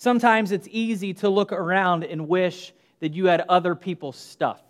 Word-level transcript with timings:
Sometimes 0.00 0.50
it's 0.50 0.66
easy 0.70 1.12
to 1.12 1.28
look 1.28 1.52
around 1.52 2.04
and 2.04 2.26
wish 2.26 2.72
that 3.00 3.12
you 3.12 3.26
had 3.26 3.42
other 3.50 3.74
people's 3.74 4.16
stuff. 4.16 4.62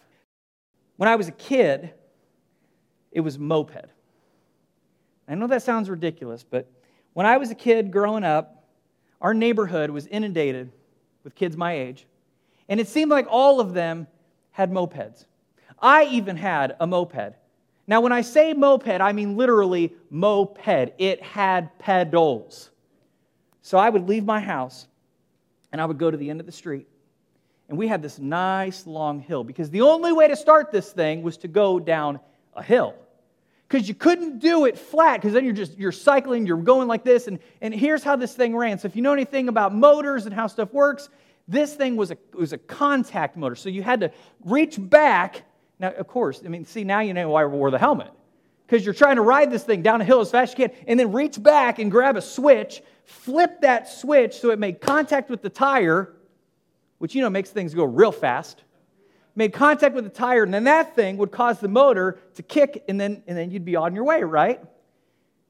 When 0.96 1.08
I 1.08 1.14
was 1.14 1.28
a 1.28 1.32
kid, 1.32 1.94
it 3.12 3.20
was 3.20 3.38
moped. 3.38 3.86
I 5.28 5.36
know 5.36 5.46
that 5.46 5.62
sounds 5.62 5.88
ridiculous, 5.88 6.42
but 6.42 6.68
when 7.12 7.26
I 7.26 7.36
was 7.36 7.52
a 7.52 7.54
kid 7.54 7.92
growing 7.92 8.24
up, 8.24 8.64
our 9.20 9.32
neighborhood 9.32 9.90
was 9.90 10.08
inundated 10.08 10.72
with 11.22 11.36
kids 11.36 11.56
my 11.56 11.74
age, 11.74 12.08
and 12.68 12.80
it 12.80 12.88
seemed 12.88 13.12
like 13.12 13.28
all 13.30 13.60
of 13.60 13.72
them 13.72 14.08
had 14.50 14.72
mopeds. 14.72 15.26
I 15.80 16.06
even 16.06 16.34
had 16.34 16.74
a 16.80 16.88
moped. 16.88 17.36
Now, 17.86 18.00
when 18.00 18.10
I 18.10 18.22
say 18.22 18.52
moped, 18.52 19.00
I 19.00 19.12
mean 19.12 19.36
literally 19.36 19.94
moped. 20.10 20.92
It 20.98 21.22
had 21.22 21.78
pedals. 21.78 22.70
So 23.62 23.78
I 23.78 23.90
would 23.90 24.08
leave 24.08 24.24
my 24.24 24.40
house 24.40 24.88
and 25.72 25.80
I 25.80 25.84
would 25.86 25.98
go 25.98 26.10
to 26.10 26.16
the 26.16 26.30
end 26.30 26.40
of 26.40 26.46
the 26.46 26.52
street. 26.52 26.86
And 27.68 27.78
we 27.78 27.86
had 27.86 28.02
this 28.02 28.18
nice 28.18 28.86
long 28.86 29.20
hill 29.20 29.44
because 29.44 29.70
the 29.70 29.82
only 29.82 30.12
way 30.12 30.26
to 30.26 30.36
start 30.36 30.72
this 30.72 30.90
thing 30.90 31.22
was 31.22 31.36
to 31.38 31.48
go 31.48 31.78
down 31.78 32.18
a 32.54 32.62
hill. 32.62 32.94
Because 33.68 33.86
you 33.86 33.94
couldn't 33.94 34.40
do 34.40 34.64
it 34.64 34.76
flat 34.76 35.20
because 35.20 35.32
then 35.32 35.44
you're 35.44 35.54
just 35.54 35.78
you're 35.78 35.92
cycling 35.92 36.44
you're 36.44 36.56
going 36.56 36.88
like 36.88 37.04
this 37.04 37.28
and, 37.28 37.38
and 37.60 37.72
here's 37.72 38.02
how 38.02 38.16
this 38.16 38.34
thing 38.34 38.56
ran. 38.56 38.80
So 38.80 38.86
if 38.86 38.96
you 38.96 39.02
know 39.02 39.12
anything 39.12 39.48
about 39.48 39.72
motors 39.72 40.26
and 40.26 40.34
how 40.34 40.48
stuff 40.48 40.72
works 40.72 41.08
this 41.50 41.74
thing 41.74 41.96
was 41.96 42.12
a, 42.12 42.18
was 42.32 42.52
a 42.52 42.58
contact 42.58 43.36
motor. 43.36 43.56
So 43.56 43.68
you 43.68 43.82
had 43.82 44.00
to 44.00 44.12
reach 44.44 44.76
back. 44.78 45.42
Now 45.78 45.90
of 45.92 46.06
course 46.06 46.42
i 46.44 46.48
mean 46.48 46.64
see 46.64 46.84
now 46.84 47.00
you 47.00 47.14
know 47.14 47.28
why 47.28 47.42
I 47.42 47.46
wore 47.46 47.70
the 47.70 47.78
helmet. 47.78 48.10
Because 48.66 48.84
you're 48.84 48.94
trying 48.94 49.16
to 49.16 49.22
ride 49.22 49.50
this 49.50 49.64
thing 49.64 49.82
down 49.82 50.00
a 50.00 50.04
hill 50.04 50.20
as 50.20 50.30
fast 50.30 50.52
as 50.52 50.58
you 50.58 50.68
can 50.68 50.76
and 50.86 50.98
then 50.98 51.12
reach 51.12 51.40
back 51.42 51.78
and 51.78 51.90
grab 51.90 52.16
a 52.16 52.22
switch 52.22 52.82
flip 53.10 53.60
that 53.60 53.88
switch 53.88 54.34
so 54.34 54.50
it 54.50 54.58
made 54.58 54.80
contact 54.80 55.30
with 55.30 55.42
the 55.42 55.50
tire 55.50 56.14
which 56.98 57.14
you 57.14 57.22
know 57.22 57.30
makes 57.30 57.50
things 57.50 57.74
go 57.74 57.84
real 57.84 58.12
fast 58.12 58.62
made 59.34 59.52
contact 59.52 59.94
with 59.94 60.04
the 60.04 60.10
tire, 60.10 60.42
and 60.42 60.52
then 60.52 60.64
that 60.64 60.94
thing 60.94 61.16
would 61.16 61.30
cause 61.30 61.60
the 61.60 61.68
motor 61.68 62.18
to 62.34 62.42
kick, 62.42 62.84
and 62.88 63.00
then, 63.00 63.22
and 63.26 63.36
then 63.36 63.50
you'd 63.50 63.64
be 63.64 63.76
on 63.76 63.94
your 63.94 64.04
way, 64.04 64.22
right? 64.22 64.60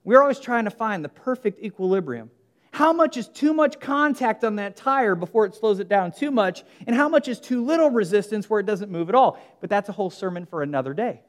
We're 0.03 0.21
always 0.21 0.39
trying 0.39 0.65
to 0.65 0.71
find 0.71 1.03
the 1.03 1.09
perfect 1.09 1.61
equilibrium. 1.61 2.31
How 2.71 2.93
much 2.93 3.17
is 3.17 3.27
too 3.27 3.53
much 3.53 3.79
contact 3.79 4.43
on 4.43 4.55
that 4.55 4.77
tire 4.77 5.13
before 5.13 5.45
it 5.45 5.55
slows 5.55 5.79
it 5.79 5.89
down 5.89 6.13
too 6.13 6.31
much? 6.31 6.63
And 6.87 6.95
how 6.95 7.09
much 7.09 7.27
is 7.27 7.39
too 7.39 7.65
little 7.65 7.89
resistance 7.89 8.49
where 8.49 8.61
it 8.61 8.65
doesn't 8.65 8.89
move 8.89 9.09
at 9.09 9.15
all? 9.15 9.37
But 9.59 9.69
that's 9.69 9.89
a 9.89 9.91
whole 9.91 10.09
sermon 10.09 10.45
for 10.45 10.63
another 10.63 10.93
day. 10.93 11.21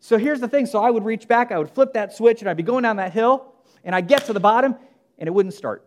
So 0.00 0.18
here's 0.18 0.40
the 0.40 0.46
thing. 0.46 0.66
So 0.66 0.80
I 0.80 0.90
would 0.90 1.04
reach 1.04 1.26
back, 1.26 1.50
I 1.50 1.58
would 1.58 1.70
flip 1.70 1.94
that 1.94 2.14
switch, 2.14 2.42
and 2.42 2.50
I'd 2.50 2.56
be 2.58 2.62
going 2.62 2.82
down 2.82 2.96
that 2.96 3.12
hill, 3.12 3.54
and 3.82 3.94
I'd 3.94 4.08
get 4.08 4.26
to 4.26 4.34
the 4.34 4.40
bottom, 4.40 4.76
and 5.18 5.26
it 5.26 5.30
wouldn't 5.32 5.54
start. 5.54 5.84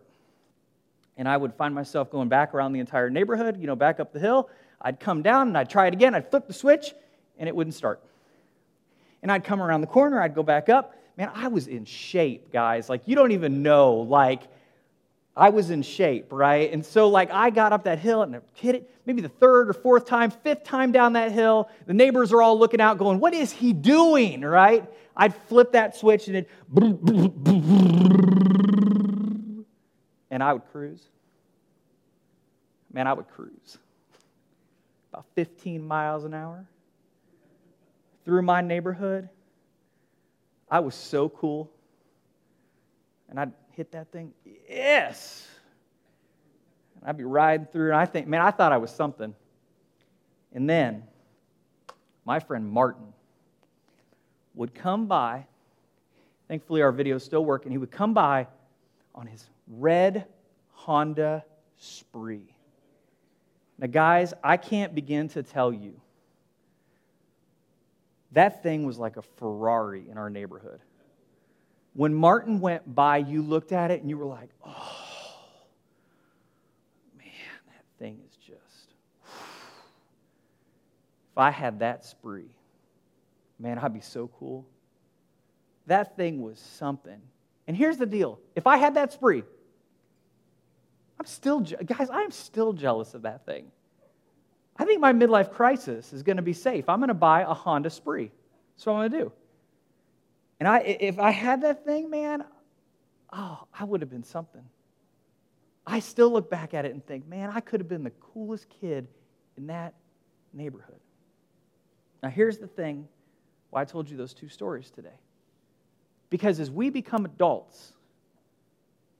And 1.16 1.28
I 1.28 1.36
would 1.36 1.54
find 1.54 1.74
myself 1.74 2.10
going 2.10 2.28
back 2.28 2.54
around 2.54 2.72
the 2.72 2.80
entire 2.80 3.10
neighborhood, 3.10 3.58
you 3.58 3.66
know, 3.66 3.76
back 3.76 4.00
up 4.00 4.12
the 4.12 4.18
hill, 4.18 4.48
I'd 4.80 4.98
come 4.98 5.22
down 5.22 5.48
and 5.48 5.58
I'd 5.58 5.70
try 5.70 5.86
it 5.86 5.94
again. 5.94 6.14
I'd 6.14 6.30
flip 6.30 6.46
the 6.46 6.52
switch 6.52 6.94
and 7.38 7.48
it 7.48 7.54
wouldn't 7.54 7.74
start. 7.74 8.02
And 9.22 9.30
I'd 9.30 9.44
come 9.44 9.62
around 9.62 9.82
the 9.82 9.86
corner, 9.86 10.20
I'd 10.20 10.34
go 10.34 10.42
back 10.42 10.68
up. 10.68 10.96
Man, 11.16 11.30
I 11.34 11.48
was 11.48 11.68
in 11.68 11.84
shape, 11.84 12.52
guys. 12.52 12.88
Like, 12.88 13.02
you 13.06 13.14
don't 13.14 13.32
even 13.32 13.62
know. 13.62 13.94
Like, 13.94 14.42
I 15.36 15.50
was 15.50 15.70
in 15.70 15.82
shape, 15.82 16.26
right? 16.30 16.72
And 16.72 16.84
so, 16.84 17.08
like, 17.08 17.30
I 17.30 17.50
got 17.50 17.72
up 17.72 17.84
that 17.84 17.98
hill 17.98 18.22
and 18.22 18.36
I 18.36 18.40
hit 18.54 18.74
it 18.74 18.90
maybe 19.06 19.22
the 19.22 19.28
third 19.28 19.68
or 19.68 19.72
fourth 19.72 20.06
time, 20.06 20.30
fifth 20.30 20.64
time 20.64 20.92
down 20.92 21.14
that 21.14 21.32
hill. 21.32 21.70
The 21.86 21.94
neighbors 21.94 22.32
are 22.32 22.42
all 22.42 22.58
looking 22.58 22.80
out, 22.80 22.98
going, 22.98 23.18
What 23.20 23.34
is 23.34 23.52
he 23.52 23.72
doing, 23.72 24.42
right? 24.42 24.84
I'd 25.16 25.34
flip 25.34 25.72
that 25.72 25.96
switch 25.96 26.28
and 26.28 26.36
it, 26.36 26.48
and 30.32 30.42
I 30.42 30.54
would 30.54 30.64
cruise. 30.72 31.06
Man, 32.90 33.06
I 33.06 33.12
would 33.12 33.28
cruise 33.28 33.78
about 35.12 35.26
15 35.34 35.86
miles 35.86 36.24
an 36.24 36.32
hour 36.32 36.64
through 38.24 38.40
my 38.40 38.62
neighborhood. 38.62 39.28
I 40.70 40.80
was 40.80 40.94
so 40.94 41.28
cool. 41.28 41.70
And 43.28 43.38
I'd 43.38 43.52
hit 43.72 43.92
that 43.92 44.10
thing, 44.10 44.32
yes. 44.68 45.46
And 46.96 47.10
I'd 47.10 47.18
be 47.18 47.24
riding 47.24 47.66
through, 47.66 47.88
and 47.88 47.96
I 47.96 48.06
think, 48.06 48.26
man, 48.26 48.40
I 48.40 48.50
thought 48.50 48.72
I 48.72 48.78
was 48.78 48.90
something. 48.90 49.34
And 50.54 50.68
then 50.68 51.02
my 52.24 52.40
friend 52.40 52.66
Martin 52.66 53.12
would 54.54 54.74
come 54.74 55.06
by. 55.06 55.44
Thankfully, 56.48 56.80
our 56.80 56.92
video 56.92 57.16
is 57.16 57.22
still 57.22 57.44
working. 57.44 57.70
He 57.70 57.78
would 57.78 57.90
come 57.90 58.14
by 58.14 58.46
on 59.14 59.26
his 59.26 59.48
red 59.66 60.26
Honda 60.72 61.44
Spree. 61.76 62.54
Now, 63.78 63.86
guys, 63.86 64.34
I 64.42 64.56
can't 64.56 64.94
begin 64.94 65.28
to 65.30 65.42
tell 65.42 65.72
you. 65.72 66.00
That 68.32 68.62
thing 68.62 68.86
was 68.86 68.98
like 68.98 69.16
a 69.16 69.22
Ferrari 69.22 70.04
in 70.10 70.16
our 70.16 70.30
neighborhood. 70.30 70.80
When 71.94 72.14
Martin 72.14 72.60
went 72.60 72.94
by, 72.94 73.18
you 73.18 73.42
looked 73.42 73.72
at 73.72 73.90
it 73.90 74.00
and 74.00 74.08
you 74.08 74.16
were 74.16 74.24
like, 74.24 74.48
oh, 74.64 74.96
man, 77.18 77.26
that 77.68 77.84
thing 77.98 78.20
is 78.26 78.36
just. 78.36 78.94
If 81.32 81.38
I 81.38 81.50
had 81.50 81.80
that 81.80 82.04
spree, 82.04 82.50
man, 83.58 83.78
I'd 83.78 83.92
be 83.92 84.00
so 84.00 84.30
cool. 84.38 84.66
That 85.86 86.16
thing 86.16 86.40
was 86.40 86.58
something. 86.58 87.20
And 87.66 87.76
here's 87.76 87.96
the 87.96 88.06
deal 88.06 88.38
if 88.56 88.66
I 88.66 88.76
had 88.76 88.94
that 88.94 89.12
spree, 89.12 89.44
I'm 91.18 91.26
still, 91.26 91.60
guys, 91.60 92.08
I'm 92.10 92.30
still 92.30 92.72
jealous 92.72 93.14
of 93.14 93.22
that 93.22 93.46
thing. 93.46 93.70
I 94.76 94.84
think 94.84 95.00
my 95.00 95.12
midlife 95.12 95.52
crisis 95.52 96.12
is 96.12 96.22
going 96.22 96.38
to 96.38 96.42
be 96.42 96.52
safe. 96.52 96.88
I'm 96.88 96.98
going 96.98 97.08
to 97.08 97.14
buy 97.14 97.42
a 97.42 97.54
Honda 97.54 97.90
Spree. 97.90 98.30
That's 98.74 98.86
what 98.86 98.94
I'm 98.94 99.10
going 99.10 99.10
to 99.12 99.18
do. 99.26 99.32
And 100.58 100.68
I, 100.68 100.78
if 100.78 101.18
I 101.18 101.30
had 101.30 101.62
that 101.62 101.84
thing, 101.84 102.08
man, 102.08 102.44
oh, 103.32 103.66
I 103.78 103.84
would 103.84 104.00
have 104.00 104.10
been 104.10 104.24
something. 104.24 104.62
I 105.86 106.00
still 106.00 106.30
look 106.30 106.50
back 106.50 106.74
at 106.74 106.84
it 106.84 106.92
and 106.92 107.04
think, 107.04 107.26
man, 107.28 107.50
I 107.52 107.60
could 107.60 107.80
have 107.80 107.88
been 107.88 108.04
the 108.04 108.10
coolest 108.10 108.66
kid 108.80 109.08
in 109.56 109.66
that 109.66 109.94
neighborhood. 110.52 111.00
Now, 112.22 112.30
here's 112.30 112.58
the 112.58 112.66
thing 112.66 113.08
why 113.70 113.82
I 113.82 113.84
told 113.84 114.08
you 114.08 114.16
those 114.16 114.34
two 114.34 114.48
stories 114.48 114.90
today. 114.90 115.18
Because 116.32 116.60
as 116.60 116.70
we 116.70 116.88
become 116.88 117.26
adults, 117.26 117.92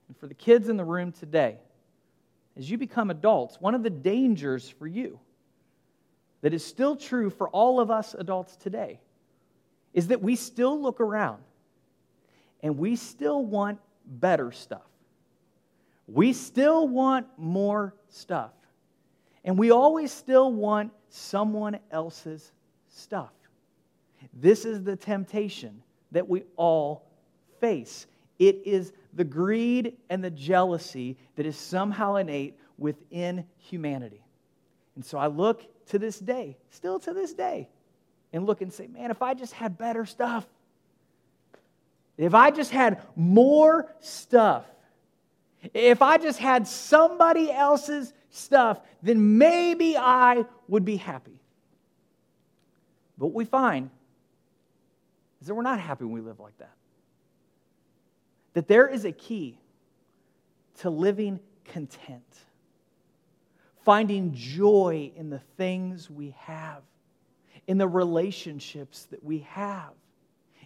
and 0.09 0.17
for 0.17 0.27
the 0.27 0.33
kids 0.33 0.71
in 0.71 0.79
the 0.79 0.85
room 0.85 1.13
today, 1.13 1.59
as 2.57 2.71
you 2.71 2.79
become 2.79 3.11
adults, 3.11 3.61
one 3.61 3.75
of 3.75 3.83
the 3.83 3.91
dangers 3.91 4.67
for 4.71 4.87
you 4.87 5.21
that 6.41 6.55
is 6.55 6.65
still 6.65 6.97
true 6.97 7.29
for 7.29 7.51
all 7.51 7.81
of 7.81 7.91
us 7.91 8.15
adults 8.15 8.57
today 8.57 8.99
is 9.93 10.07
that 10.07 10.23
we 10.23 10.37
still 10.37 10.81
look 10.81 11.03
around 11.03 11.43
and 12.63 12.79
we 12.79 12.97
still 12.97 13.45
want 13.45 13.79
better 14.07 14.51
stuff. 14.51 14.89
We 16.07 16.33
still 16.33 16.89
want 16.89 17.27
more 17.37 17.95
stuff. 18.09 18.53
And 19.45 19.59
we 19.59 19.71
always 19.71 20.11
still 20.11 20.51
want 20.51 20.93
someone 21.11 21.79
else's 21.91 22.53
stuff. 22.89 23.33
This 24.33 24.65
is 24.65 24.83
the 24.83 24.97
temptation 24.97 25.83
that 26.13 26.29
we 26.29 26.45
all 26.57 27.05
face. 27.61 28.07
It 28.39 28.63
is 28.65 28.93
the 29.13 29.25
greed 29.25 29.97
and 30.09 30.23
the 30.23 30.31
jealousy 30.31 31.17
that 31.37 31.47
is 31.47 31.57
somehow 31.57 32.17
innate 32.17 32.59
within 32.79 33.45
humanity. 33.59 34.25
And 34.95 35.05
so 35.05 35.19
I 35.19 35.27
look 35.27 35.63
to 35.87 35.99
this 35.99 36.19
day, 36.19 36.57
still 36.71 36.99
to 37.01 37.13
this 37.13 37.33
day, 37.35 37.69
and 38.33 38.47
look 38.47 38.63
and 38.63 38.73
say, 38.73 38.87
man, 38.87 39.11
if 39.11 39.23
I 39.23 39.35
just 39.35 39.53
had 39.53 39.77
better 39.77 40.07
stuff, 40.07 40.47
if 42.17 42.35
I 42.35 42.51
just 42.51 42.71
had 42.71 43.03
more 43.17 43.93
stuff, 44.01 44.65
if 45.75 46.03
I 46.03 46.19
just 46.19 46.39
had 46.39 46.67
somebody 46.67 47.51
else's 47.51 48.13
stuff, 48.31 48.81
then 49.03 49.39
maybe 49.39 49.97
I 49.97 50.45
would 50.69 50.85
be 50.85 50.97
happy. 50.97 51.41
But 53.17 53.29
we 53.29 53.45
find 53.45 53.91
is 55.43 55.49
that 55.49 55.55
we're 55.55 55.63
not 55.63 55.79
happy 55.79 56.05
when 56.05 56.15
we 56.15 56.21
live 56.21 56.41
like 56.41 56.57
that 56.59 56.73
that 58.55 58.69
there 58.69 58.87
is 58.87 59.05
a 59.05 59.13
key 59.13 59.59
to 60.81 60.91
living 60.91 61.41
content, 61.65 62.23
finding 63.85 64.33
joy 64.35 65.11
in 65.17 65.31
the 65.31 65.41
things 65.57 66.11
we 66.11 66.35
have, 66.39 66.83
in 67.67 67.79
the 67.79 67.89
relationships 67.89 69.07
that 69.11 69.23
we 69.23 69.41
have, 69.41 69.93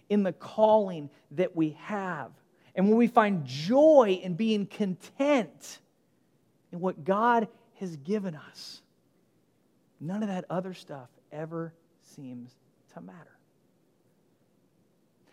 in 0.09 0.23
the 0.23 0.33
calling 0.33 1.09
that 1.31 1.55
we 1.55 1.77
have. 1.81 2.31
And 2.75 2.87
when 2.87 2.97
we 2.97 3.07
find 3.07 3.45
joy 3.45 4.19
in 4.21 4.35
being 4.35 4.65
content 4.65 5.79
in 6.71 6.79
what 6.79 7.03
God 7.03 7.47
has 7.79 7.95
given 7.97 8.35
us, 8.35 8.81
none 9.99 10.23
of 10.23 10.29
that 10.29 10.45
other 10.49 10.73
stuff 10.73 11.09
ever 11.31 11.73
seems 12.01 12.55
to 12.93 13.01
matter. 13.01 13.37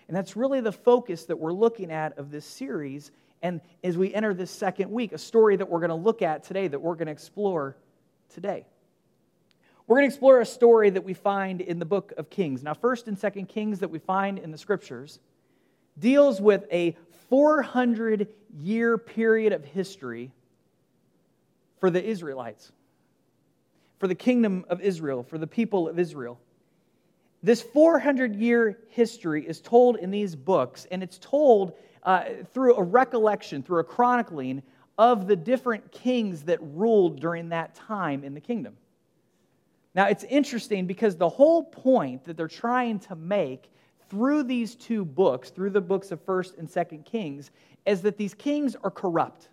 And 0.09 0.17
that's 0.17 0.37
really 0.37 0.61
the 0.61 0.73
focus 0.73 1.25
that 1.27 1.37
we're 1.37 1.53
looking 1.53 1.91
at 1.91 2.19
of 2.19 2.31
this 2.31 2.45
series. 2.45 3.11
And 3.43 3.61
as 3.83 3.97
we 3.97 4.13
enter 4.13 4.35
this 4.35 4.51
second 4.51 4.91
week, 4.91 5.13
a 5.13 5.19
story 5.19 5.57
that 5.57 5.69
we're 5.69 5.81
going 5.81 5.91
to 5.91 5.95
look 5.95 6.23
at 6.23 6.45
today, 6.45 6.69
that 6.69 6.81
we're 6.81 6.95
going 6.95 7.07
to 7.07 7.13
explore 7.13 7.77
today. 8.33 8.67
We're 9.87 9.97
going 9.97 10.09
to 10.09 10.15
explore 10.15 10.41
a 10.41 10.47
story 10.47 10.91
that 10.91 11.05
we 11.05 11.13
find 11.13 11.61
in 11.61 11.79
the 11.79 11.85
book 11.85 12.13
of 12.17 12.31
Kings. 12.31 12.63
Now, 12.63 12.73
1st 12.73 13.09
and 13.09 13.19
2nd 13.19 13.49
Kings 13.49 13.81
that 13.81 13.91
we 13.91 13.99
find 13.99 14.39
in 14.39 14.51
the 14.51 14.59
scriptures 14.59 15.21
deals 15.99 16.41
with 16.41 16.65
a 16.73 16.97
400 17.29 18.29
year 18.59 18.97
period 18.97 19.53
of 19.53 19.65
history 19.65 20.33
for 21.81 21.91
the 21.91 22.03
Israelites, 22.03 22.73
for 23.99 24.09
the 24.09 24.15
kingdom 24.15 24.65
of 24.69 24.81
Israel, 24.81 25.23
for 25.23 25.37
the 25.37 25.47
people 25.47 25.89
of 25.89 25.99
Israel. 25.99 26.41
This 27.45 27.61
400 27.61 28.35
year 28.37 28.79
history 28.89 29.47
is 29.47 29.61
told 29.61 29.99
in 29.99 30.11
these 30.11 30.35
books, 30.35 30.87
and 30.91 31.03
it's 31.03 31.19
told 31.19 31.75
uh, 32.03 32.25
through 32.55 32.75
a 32.77 32.83
recollection, 32.83 33.63
through 33.63 33.81
a 33.81 33.85
chronicling 33.85 34.63
of 34.97 35.27
the 35.27 35.37
different 35.37 35.93
kings 35.93 36.45
that 36.45 36.59
ruled 36.63 37.21
during 37.21 37.51
that 37.51 37.75
time 37.75 38.25
in 38.25 38.33
the 38.33 38.41
kingdom. 38.41 38.79
Now, 39.95 40.07
it's 40.07 40.25
interesting 40.25 40.87
because 40.87 41.17
the 41.17 41.29
whole 41.29 41.65
point 41.65 42.25
that 42.25 42.39
they're 42.39 42.49
trying 42.49 42.99
to 43.01 43.15
make 43.15 43.71
through 44.09 44.45
these 44.45 44.75
two 44.75 45.05
books, 45.05 45.51
through 45.51 45.71
the 45.71 45.83
books 45.83 46.13
of 46.13 46.25
1st 46.25 46.59
and 46.59 46.67
2nd 46.67 47.05
Kings, 47.05 47.51
is 47.85 48.01
that 48.01 48.17
these 48.17 48.33
kings 48.33 48.75
are 48.83 48.91
corrupt. 48.91 49.51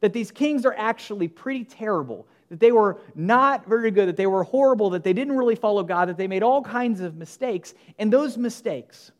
That 0.00 0.12
these 0.12 0.32
kings 0.32 0.66
are 0.66 0.74
actually 0.76 1.28
pretty 1.28 1.62
terrible. 1.62 2.26
That 2.50 2.60
they 2.60 2.72
were 2.72 2.98
not 3.14 3.66
very 3.66 3.90
good, 3.90 4.08
that 4.08 4.16
they 4.16 4.26
were 4.26 4.44
horrible, 4.44 4.90
that 4.90 5.04
they 5.04 5.12
didn't 5.12 5.36
really 5.36 5.54
follow 5.54 5.82
God, 5.82 6.08
that 6.08 6.16
they 6.16 6.28
made 6.28 6.42
all 6.42 6.62
kinds 6.62 7.00
of 7.00 7.16
mistakes. 7.16 7.74
And 7.98 8.12
those 8.12 8.38
mistakes, 8.38 9.12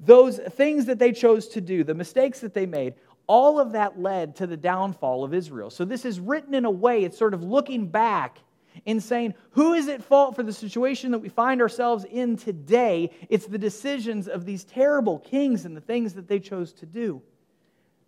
those 0.00 0.38
things 0.38 0.86
that 0.86 0.98
they 0.98 1.12
chose 1.12 1.48
to 1.48 1.60
do, 1.60 1.82
the 1.82 1.94
mistakes 1.94 2.40
that 2.40 2.52
they 2.52 2.66
made, 2.66 2.94
all 3.26 3.58
of 3.58 3.72
that 3.72 3.98
led 4.00 4.36
to 4.36 4.46
the 4.46 4.56
downfall 4.56 5.24
of 5.24 5.34
Israel. 5.34 5.70
So 5.70 5.84
this 5.84 6.04
is 6.04 6.20
written 6.20 6.54
in 6.54 6.64
a 6.64 6.70
way, 6.70 7.04
it's 7.04 7.18
sort 7.18 7.34
of 7.34 7.42
looking 7.42 7.88
back 7.88 8.38
in 8.84 9.00
saying, 9.00 9.34
who 9.52 9.72
is 9.72 9.88
at 9.88 10.02
fault 10.02 10.36
for 10.36 10.42
the 10.42 10.52
situation 10.52 11.10
that 11.12 11.18
we 11.18 11.30
find 11.30 11.62
ourselves 11.62 12.04
in 12.04 12.36
today? 12.36 13.10
It's 13.30 13.46
the 13.46 13.58
decisions 13.58 14.28
of 14.28 14.44
these 14.44 14.64
terrible 14.64 15.18
kings 15.20 15.64
and 15.64 15.74
the 15.74 15.80
things 15.80 16.12
that 16.14 16.28
they 16.28 16.38
chose 16.38 16.74
to 16.74 16.86
do. 16.86 17.22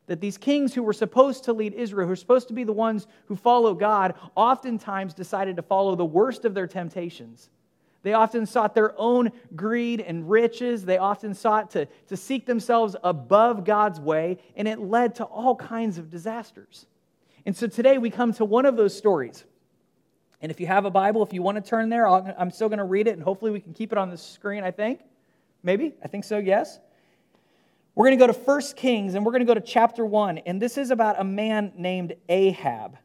That 0.08 0.20
these 0.20 0.36
kings 0.36 0.74
who 0.74 0.82
were 0.82 0.92
supposed 0.92 1.44
to 1.44 1.52
lead 1.52 1.72
Israel, 1.72 2.06
who 2.06 2.10
were 2.10 2.16
supposed 2.16 2.48
to 2.48 2.54
be 2.54 2.64
the 2.64 2.72
ones 2.72 3.06
who 3.26 3.36
follow 3.36 3.74
God, 3.74 4.14
oftentimes 4.34 5.14
decided 5.14 5.56
to 5.56 5.62
follow 5.62 5.94
the 5.94 6.04
worst 6.04 6.44
of 6.44 6.54
their 6.54 6.66
temptations. 6.66 7.48
They 8.02 8.12
often 8.12 8.44
sought 8.44 8.74
their 8.74 8.94
own 8.98 9.30
greed 9.54 10.00
and 10.00 10.28
riches. 10.28 10.84
They 10.84 10.98
often 10.98 11.34
sought 11.34 11.70
to, 11.70 11.86
to 12.08 12.16
seek 12.16 12.46
themselves 12.46 12.96
above 13.02 13.64
God's 13.64 14.00
way, 14.00 14.38
and 14.56 14.66
it 14.66 14.80
led 14.80 15.14
to 15.16 15.24
all 15.24 15.54
kinds 15.56 15.98
of 15.98 16.10
disasters. 16.10 16.86
And 17.46 17.56
so 17.56 17.66
today 17.66 17.98
we 17.98 18.10
come 18.10 18.32
to 18.34 18.44
one 18.44 18.66
of 18.66 18.76
those 18.76 18.96
stories 18.96 19.44
and 20.40 20.52
if 20.52 20.60
you 20.60 20.66
have 20.66 20.84
a 20.84 20.90
Bible, 20.90 21.22
if 21.22 21.32
you 21.32 21.42
want 21.42 21.62
to 21.62 21.68
turn 21.68 21.88
there, 21.88 22.06
i 22.06 22.34
am 22.38 22.50
still 22.50 22.68
going 22.68 22.78
to 22.78 22.84
read 22.84 23.08
it, 23.08 23.14
and 23.14 23.22
hopefully 23.22 23.50
we 23.50 23.60
can 23.60 23.74
keep 23.74 23.90
it 23.90 23.98
on 23.98 24.10
the 24.10 24.16
screen, 24.16 24.62
I 24.62 24.70
think. 24.70 25.00
Maybe? 25.62 25.94
I 26.02 26.08
think 26.08 26.24
so, 26.24 26.38
yes. 26.38 26.78
We're 27.98 28.06
going 28.06 28.18
to 28.20 28.26
go 28.28 28.32
to 28.32 28.38
1 28.38 28.62
Kings, 28.76 29.16
and 29.16 29.26
we're 29.26 29.32
going 29.32 29.44
to 29.44 29.44
go 29.44 29.54
to 29.54 29.60
chapter 29.60 30.06
1. 30.06 30.38
And 30.38 30.62
this 30.62 30.78
is 30.78 30.92
about 30.92 31.20
a 31.20 31.24
man 31.24 31.72
named 31.76 32.14
Ahab. 32.28 32.96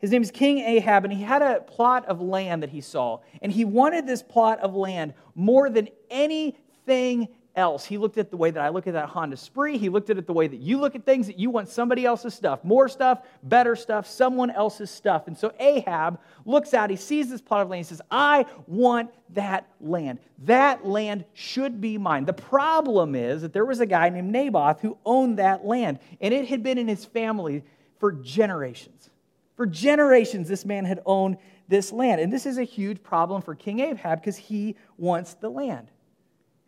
His 0.00 0.10
name 0.10 0.20
is 0.20 0.32
King 0.32 0.58
Ahab, 0.58 1.04
and 1.04 1.12
he 1.12 1.22
had 1.22 1.42
a 1.42 1.60
plot 1.60 2.04
of 2.06 2.20
land 2.20 2.64
that 2.64 2.70
he 2.70 2.80
saw. 2.80 3.20
And 3.40 3.52
he 3.52 3.64
wanted 3.64 4.04
this 4.04 4.20
plot 4.20 4.58
of 4.58 4.74
land 4.74 5.14
more 5.36 5.70
than 5.70 5.90
anything 6.10 7.28
else. 7.56 7.84
He 7.84 7.98
looked 7.98 8.18
at 8.18 8.30
the 8.30 8.36
way 8.36 8.50
that 8.50 8.62
I 8.62 8.68
look 8.68 8.86
at 8.86 8.94
that 8.94 9.08
Honda 9.08 9.36
Spree. 9.36 9.78
He 9.78 9.88
looked 9.88 10.10
at 10.10 10.18
it 10.18 10.26
the 10.26 10.32
way 10.32 10.46
that 10.46 10.60
you 10.60 10.78
look 10.78 10.94
at 10.94 11.04
things, 11.04 11.26
that 11.26 11.38
you 11.38 11.50
want 11.50 11.68
somebody 11.68 12.04
else's 12.04 12.34
stuff, 12.34 12.64
more 12.64 12.88
stuff, 12.88 13.20
better 13.42 13.76
stuff, 13.76 14.06
someone 14.06 14.50
else's 14.50 14.90
stuff. 14.90 15.26
And 15.26 15.36
so 15.36 15.52
Ahab 15.58 16.18
looks 16.44 16.74
out, 16.74 16.90
he 16.90 16.96
sees 16.96 17.30
this 17.30 17.40
plot 17.40 17.62
of 17.62 17.70
land, 17.70 17.84
he 17.84 17.88
says, 17.88 18.02
I 18.10 18.46
want 18.66 19.10
that 19.30 19.68
land. 19.80 20.18
That 20.44 20.86
land 20.86 21.24
should 21.32 21.80
be 21.80 21.98
mine. 21.98 22.24
The 22.24 22.32
problem 22.32 23.14
is 23.14 23.42
that 23.42 23.52
there 23.52 23.64
was 23.64 23.80
a 23.80 23.86
guy 23.86 24.08
named 24.08 24.32
Naboth 24.32 24.80
who 24.80 24.98
owned 25.04 25.38
that 25.38 25.64
land, 25.64 25.98
and 26.20 26.34
it 26.34 26.48
had 26.48 26.62
been 26.62 26.78
in 26.78 26.88
his 26.88 27.04
family 27.04 27.62
for 27.98 28.12
generations. 28.12 29.10
For 29.56 29.66
generations, 29.66 30.48
this 30.48 30.64
man 30.64 30.84
had 30.84 31.00
owned 31.06 31.36
this 31.68 31.92
land. 31.92 32.20
And 32.20 32.32
this 32.32 32.46
is 32.46 32.58
a 32.58 32.64
huge 32.64 33.02
problem 33.02 33.42
for 33.42 33.54
King 33.54 33.80
Ahab 33.80 34.20
because 34.20 34.36
he 34.36 34.76
wants 34.98 35.34
the 35.34 35.48
land. 35.48 35.88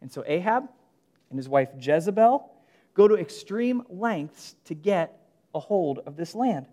And 0.00 0.10
so 0.10 0.24
Ahab 0.26 0.68
and 1.30 1.38
his 1.38 1.48
wife 1.48 1.70
Jezebel 1.80 2.50
go 2.94 3.08
to 3.08 3.14
extreme 3.14 3.82
lengths 3.88 4.56
to 4.64 4.74
get 4.74 5.20
a 5.54 5.60
hold 5.60 6.00
of 6.06 6.16
this 6.16 6.34
land. 6.34 6.66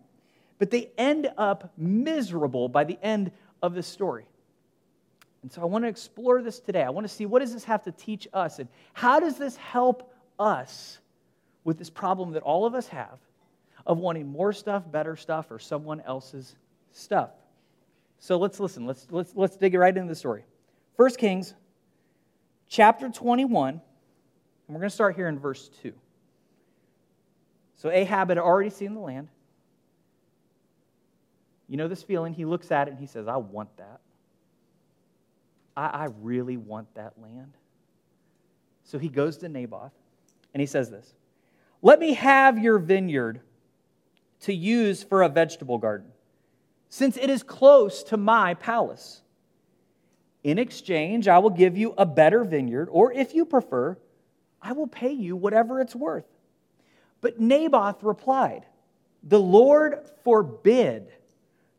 But 0.60 0.72
they 0.72 0.92
end 0.98 1.30
up 1.38 1.74
miserable 1.78 2.70
by 2.70 2.84
the 2.84 2.98
end 3.02 3.32
of 3.62 3.74
this 3.74 3.88
story. 3.88 4.26
And 5.42 5.52
so 5.52 5.62
I 5.62 5.66
want 5.66 5.84
to 5.84 5.90
explore 5.90 6.42
this 6.42 6.60
today. 6.60 6.84
I 6.84 6.90
want 6.90 7.06
to 7.06 7.14
see 7.14 7.26
what 7.26 7.40
does 7.40 7.54
this 7.54 7.66
have 7.66 7.84
to 7.84 7.92
teach 7.92 8.28
us 8.34 8.60
and 8.60 8.70
how 8.94 9.20
does 9.20 9.38
this 9.38 9.58
help 9.58 10.14
us 10.40 11.00
with 11.64 11.78
this 11.78 11.90
problem 11.90 12.32
that 12.32 12.44
all 12.44 12.66
of 12.66 12.76
us 12.76 12.88
have 12.88 13.20
of 13.86 13.98
wanting 13.98 14.28
more 14.28 14.54
stuff, 14.54 14.90
better 14.90 15.16
stuff, 15.16 15.52
or 15.52 15.60
someone 15.60 16.02
else's 16.02 16.56
stuff. 16.94 17.32
So 18.20 18.38
let's 18.38 18.60
listen. 18.60 18.86
Let's, 18.86 19.08
let's, 19.12 19.34
let's 19.36 19.58
dig 19.58 19.74
right 19.74 19.96
into 19.96 20.08
the 20.08 20.16
story. 20.16 20.46
First 20.96 21.18
Kings 21.18 21.54
chapter 22.74 23.08
21 23.08 23.70
and 23.70 23.82
we're 24.68 24.80
going 24.80 24.90
to 24.90 24.96
start 24.96 25.16
here 25.16 25.28
in 25.28 25.38
verse 25.38 25.70
2. 25.84 25.94
So 27.76 27.92
Ahab 27.92 28.30
had 28.30 28.40
already 28.40 28.72
seen 28.72 28.96
the 28.96 29.00
land. 29.00 29.28
You 31.68 31.78
know 31.78 31.88
this 31.88 32.02
feeling? 32.02 32.34
He 32.34 32.46
looks 32.46 32.72
at 32.72 32.88
it 32.88 32.92
and 32.92 33.00
he 33.00 33.06
says, 33.06 33.28
I 33.28 33.38
want 33.38 33.70
that. 33.78 34.00
I, 35.78 35.86
I 35.86 36.08
really 36.22 36.58
want 36.58 36.92
that 36.96 37.14
land. 37.22 37.54
So 38.86 38.98
he 38.98 39.08
goes 39.08 39.38
to 39.38 39.50
Naboth 39.50 39.92
and 40.54 40.60
he 40.60 40.66
says 40.66 40.90
this 40.90 41.14
Let 41.84 42.00
me 42.00 42.16
have 42.16 42.58
your 42.58 42.80
vineyard 42.80 43.42
to 44.42 44.54
use 44.54 45.04
for 45.04 45.22
a 45.22 45.30
vegetable 45.30 45.78
garden, 45.78 46.08
since 46.90 47.18
it 47.18 47.30
is 47.30 47.44
close 47.44 48.02
to 48.06 48.18
my 48.18 48.56
palace. 48.56 49.23
In 50.44 50.60
exchange, 50.60 51.28
I 51.28 51.40
will 51.40 51.50
give 51.50 51.78
you 51.78 51.94
a 51.98 52.06
better 52.06 52.44
vineyard, 52.44 52.90
or 52.92 53.14
if 53.14 53.34
you 53.34 53.46
prefer, 53.46 53.98
I 54.62 54.74
will 54.74 54.88
pay 54.88 55.12
you 55.12 55.36
whatever 55.36 55.80
it's 55.80 55.96
worth. 55.96 56.26
But 57.22 57.40
Naboth 57.40 58.04
replied, 58.04 58.66
The 59.24 59.40
Lord 59.40 60.00
forbid 60.24 61.08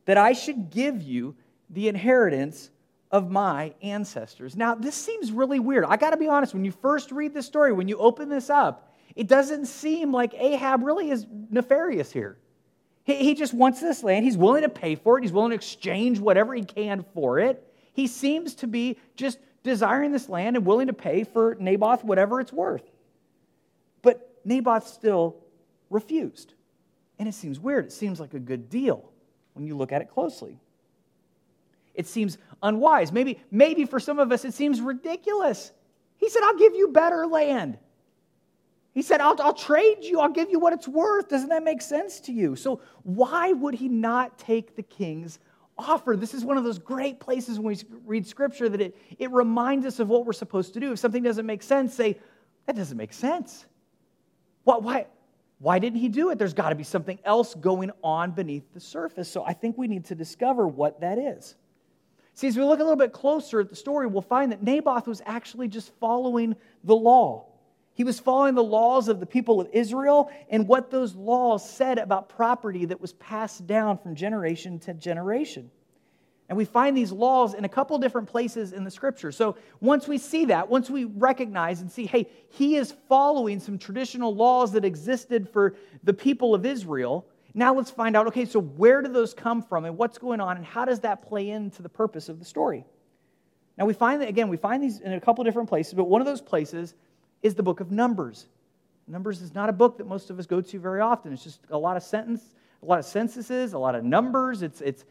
that 0.07 0.17
I 0.17 0.33
should 0.33 0.71
give 0.71 1.03
you 1.03 1.35
the 1.71 1.89
inheritance 1.89 2.71
of 3.11 3.31
my 3.31 3.75
ancestors. 3.83 4.57
Now, 4.57 4.75
this 4.75 4.95
seems 4.95 5.31
really 5.31 5.61
weird. 5.61 5.85
I 5.85 5.97
got 5.97 6.11
to 6.11 6.17
be 6.17 6.29
honest, 6.29 6.55
when 6.55 6.65
you 6.65 6.73
first 6.73 7.13
read 7.13 7.35
this 7.35 7.47
story, 7.47 7.73
when 7.73 7.89
you 7.89 7.99
open 7.99 8.29
this 8.29 8.51
up, 8.51 8.93
it 9.15 9.29
doesn't 9.29 9.67
seem 9.67 10.13
like 10.13 10.35
Ahab 10.35 10.83
really 10.83 11.11
is 11.11 11.27
nefarious 11.51 12.11
here. 12.11 12.39
He, 13.05 13.17
he 13.17 13.35
just 13.35 13.55
wants 13.55 13.81
this 13.81 14.03
land. 14.03 14.25
He's 14.25 14.37
willing 14.37 14.63
to 14.63 14.69
pay 14.69 14.95
for 14.95 15.19
it, 15.19 15.23
he's 15.23 15.33
willing 15.33 15.51
to 15.51 15.57
exchange 15.57 16.19
whatever 16.19 16.55
he 16.55 16.65
can 16.65 17.05
for 17.15 17.39
it. 17.39 17.63
He 17.95 18.07
seems 18.07 18.55
to 18.57 18.67
be 18.67 18.99
just 19.17 19.39
desiring 19.63 20.13
this 20.13 20.29
land 20.29 20.57
and 20.57 20.67
willing 20.67 20.89
to 20.89 20.93
pay 20.93 21.25
for 21.25 21.57
Naboth 21.59 22.05
whatever 22.05 22.41
it's 22.41 22.53
worth. 22.53 22.85
But 24.03 24.37
Naboth 24.45 24.87
still 24.87 25.37
refused. 25.91 26.53
And 27.19 27.29
it 27.29 27.35
seems 27.35 27.59
weird. 27.59 27.87
It 27.87 27.93
seems 27.93 28.21
like 28.21 28.35
a 28.35 28.39
good 28.39 28.69
deal 28.69 29.11
when 29.55 29.67
you 29.67 29.77
look 29.77 29.93
at 29.93 30.03
it 30.03 30.11
closely. 30.11 30.59
It 31.95 32.09
seems 32.09 32.37
unwise. 32.63 33.13
Maybe, 33.13 33.41
maybe 33.51 33.85
for 33.85 34.01
some 34.01 34.19
of 34.19 34.33
us, 34.33 34.45
it 34.45 34.53
seems 34.53 34.81
ridiculous. 34.81 35.71
He 36.17 36.29
said, 36.29 36.43
I'll 36.43 36.59
give 36.59 36.75
you 36.75 36.89
better 36.89 37.27
land. 37.27 37.79
He 38.93 39.03
said, 39.03 39.21
I'll, 39.21 39.41
I'll 39.41 39.55
trade 39.55 39.99
you, 40.03 40.21
I'll 40.21 40.29
give 40.29 40.51
you 40.51 40.59
what 40.59 40.73
it's 40.73 40.87
worth. 40.89 41.29
Doesn't 41.29 41.49
that 41.49 41.63
make 41.63 41.83
sense 41.83 42.21
to 42.21 42.33
you? 42.33 42.57
So, 42.57 42.81
why 43.03 43.53
would 43.53 43.75
he 43.75 43.89
not 43.89 44.39
take 44.39 44.77
the 44.77 44.83
king's 44.83 45.39
offer. 45.79 46.17
This 46.17 46.35
is 46.35 46.45
one 46.45 46.57
of 46.57 46.65
those 46.65 46.79
great 46.79 47.21
places 47.21 47.59
when 47.59 47.75
we 47.75 47.99
read 48.05 48.27
scripture 48.27 48.69
that 48.69 48.81
it, 48.81 48.97
it 49.19 49.31
reminds 49.31 49.87
us 49.87 50.01
of 50.01 50.09
what 50.09 50.27
we're 50.27 50.33
supposed 50.33 50.75
to 50.75 50.81
do. 50.81 50.93
If 50.93 50.99
something 50.99 51.23
doesn't 51.23 51.47
make 51.47 51.63
sense, 51.63 51.95
say, 51.95 52.19
that 52.67 52.77
doesn't 52.77 52.97
make 52.97 53.13
sense. 53.13 53.67
Why, 54.65 54.77
why, 54.77 55.07
why 55.59 55.79
didn't 55.79 55.99
he 55.99 56.09
do 56.09 56.31
it? 56.31 56.39
There's 56.39 56.55
got 56.55 56.71
to 56.71 56.75
be 56.75 56.85
something 56.85 57.19
else 57.25 57.55
going 57.55 57.91
on 58.03 58.33
beneath 58.33 58.73
the 58.73 58.81
surface. 58.81 59.29
So 59.29 59.45
I 59.45 59.53
think 59.53 59.77
we 59.77 59.89
need 59.89 60.07
to 60.07 60.15
discover 60.15 60.67
what 60.67 61.01
that 61.01 61.19
is. 61.19 61.57
See, 62.35 62.49
as 62.49 62.57
we 62.57 62.65
look 62.65 62.81
a 62.81 62.83
little 62.83 62.97
bit 62.97 63.13
closer 63.13 63.61
at 63.61 63.71
the 63.71 63.77
story, 63.77 64.07
we'll 64.07 64.23
find 64.23 64.51
that 64.53 64.63
Naboth 64.63 65.07
was 65.07 65.23
actually 65.25 65.69
just 65.69 65.93
following 66.01 66.57
the 66.83 66.95
law. 66.95 67.47
He 67.95 68.05
was 68.05 68.19
following 68.19 68.55
the 68.55 68.63
laws 68.63 69.09
of 69.09 69.21
the 69.21 69.27
people 69.27 69.61
of 69.61 69.69
Israel 69.73 70.31
and 70.51 70.67
what 70.67 70.91
those 70.91 71.15
laws 71.15 71.69
said 71.69 71.99
about 71.99 72.29
property 72.29 72.85
that 72.87 73.01
was 73.01 73.13
passed 73.15 73.67
down 73.67 73.99
from 73.99 74.17
generation 74.17 74.81
to 74.81 74.95
generation. 74.95 75.71
And 76.49 76.59
we 76.59 76.65
find 76.65 76.97
these 76.97 77.13
laws 77.13 77.55
in 77.55 77.65
a 77.65 77.69
couple 77.69 77.97
different 77.99 78.29
places 78.29 78.73
in 78.73 78.85
the 78.85 78.91
scripture. 78.91 79.33
So 79.33 79.57
once 79.81 80.07
we 80.07 80.19
see 80.19 80.47
that, 80.47 80.69
once 80.69 80.91
we 80.91 81.05
recognize 81.05 81.81
and 81.81 81.91
see, 81.91 82.05
hey, 82.05 82.29
he 82.51 82.77
is 82.77 82.95
following 83.09 83.61
some 83.61 83.79
traditional 83.79 84.35
laws 84.35 84.73
that 84.73 84.85
existed 84.85 85.49
for 85.49 85.77
the 86.03 86.13
people 86.13 86.55
of 86.55 86.67
Israel, 86.67 87.27
now 87.55 87.75
let's 87.75 87.91
find 87.91 88.17
out, 88.17 88.27
okay, 88.27 88.45
so 88.45 88.61
where 88.61 89.01
do 89.01 89.09
those 89.09 89.33
come 89.33 89.63
from 89.63 89.85
and 89.85 89.97
what's 89.97 90.19
going 90.19 90.41
on 90.41 90.57
and 90.57 90.67
how 90.67 90.85
does 90.85 91.01
that 91.01 91.23
play 91.23 91.49
into 91.49 91.81
the 91.81 91.89
purpose 91.89 92.29
of 92.29 92.41
the 92.41 92.45
story? 92.45 92.85
Now 93.79 93.87
we 93.87 93.95
find 93.95 94.21
that, 94.21 94.29
again, 94.29 94.49
we 94.49 94.57
find 94.57 94.83
these 94.83 95.01
in 95.01 95.13
a 95.13 95.21
couple 95.21 95.45
different 95.45 95.69
places, 95.69 95.95
but 95.95 96.05
one 96.05 96.21
of 96.21 96.27
those 96.27 96.43
places 96.43 96.95
is 97.45 97.55
the 97.55 97.63
book 97.63 97.79
of 97.79 97.93
Numbers. 97.93 98.47
Numbers 99.07 99.43
is 99.43 99.55
not 99.55 99.69
a 99.69 99.73
book 99.73 99.99
that 99.99 100.07
most 100.07 100.31
of 100.31 100.39
us 100.39 100.47
go 100.47 100.63
to 100.63 100.81
very 100.81 101.01
often. 101.01 101.33
It's 101.33 101.45
just 101.45 101.61
a 101.71 101.79
lot 101.79 101.97
of 101.97 102.03
sentence, 102.03 102.43
a 102.83 102.87
lot 102.87 102.99
of 102.99 103.05
censuses, 103.05 103.75
a 103.75 103.79
lot 103.79 103.95
of 103.95 104.03
numbers. 104.03 104.63
It's, 104.63 104.81
it's 104.81 105.05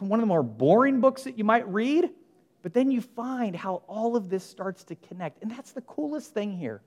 one 0.00 0.18
of 0.18 0.22
the 0.22 0.26
more 0.26 0.42
boring 0.42 1.00
books 1.00 1.22
that 1.22 1.38
you 1.38 1.44
might 1.44 1.66
read. 1.68 2.10
But 2.62 2.74
then 2.74 2.90
you 2.90 3.00
find 3.00 3.54
how 3.54 3.82
all 3.86 4.16
of 4.16 4.28
this 4.28 4.42
starts 4.42 4.82
to 4.84 4.96
connect. 4.96 5.42
And 5.42 5.50
that's 5.50 5.70
the 5.70 5.82
coolest 5.82 6.34
thing 6.34 6.58
here. 6.58 6.82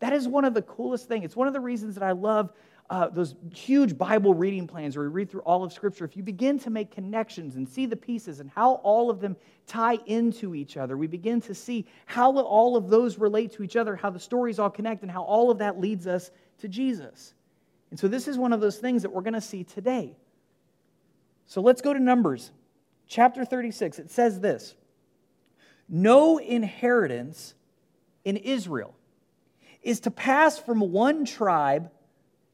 That 0.00 0.12
is 0.12 0.28
one 0.28 0.44
of 0.44 0.52
the 0.52 0.60
coolest 0.62 1.08
things. 1.08 1.24
It's 1.24 1.36
one 1.36 1.46
of 1.46 1.54
the 1.54 1.60
reasons 1.60 1.94
that 1.94 2.04
I 2.04 2.12
love 2.12 2.52
uh, 2.92 3.08
those 3.08 3.34
huge 3.54 3.96
Bible 3.96 4.34
reading 4.34 4.66
plans 4.66 4.98
where 4.98 5.06
we 5.06 5.10
read 5.10 5.30
through 5.30 5.40
all 5.40 5.64
of 5.64 5.72
Scripture, 5.72 6.04
if 6.04 6.14
you 6.14 6.22
begin 6.22 6.58
to 6.58 6.68
make 6.68 6.90
connections 6.90 7.56
and 7.56 7.66
see 7.66 7.86
the 7.86 7.96
pieces 7.96 8.38
and 8.38 8.50
how 8.50 8.74
all 8.82 9.08
of 9.08 9.18
them 9.18 9.34
tie 9.66 9.98
into 10.04 10.54
each 10.54 10.76
other, 10.76 10.94
we 10.94 11.06
begin 11.06 11.40
to 11.40 11.54
see 11.54 11.86
how 12.04 12.36
all 12.36 12.76
of 12.76 12.90
those 12.90 13.16
relate 13.16 13.50
to 13.54 13.62
each 13.62 13.76
other, 13.76 13.96
how 13.96 14.10
the 14.10 14.20
stories 14.20 14.58
all 14.58 14.68
connect, 14.68 15.00
and 15.00 15.10
how 15.10 15.22
all 15.22 15.50
of 15.50 15.56
that 15.56 15.80
leads 15.80 16.06
us 16.06 16.30
to 16.58 16.68
Jesus. 16.68 17.32
And 17.90 17.98
so, 17.98 18.08
this 18.08 18.28
is 18.28 18.36
one 18.36 18.52
of 18.52 18.60
those 18.60 18.76
things 18.76 19.00
that 19.00 19.10
we're 19.10 19.22
going 19.22 19.32
to 19.32 19.40
see 19.40 19.64
today. 19.64 20.14
So, 21.46 21.62
let's 21.62 21.80
go 21.80 21.94
to 21.94 22.00
Numbers 22.00 22.50
chapter 23.08 23.46
36. 23.46 24.00
It 24.00 24.10
says 24.10 24.38
this 24.38 24.74
No 25.88 26.36
inheritance 26.36 27.54
in 28.22 28.36
Israel 28.36 28.94
is 29.82 30.00
to 30.00 30.10
pass 30.10 30.58
from 30.58 30.92
one 30.92 31.24
tribe 31.24 31.90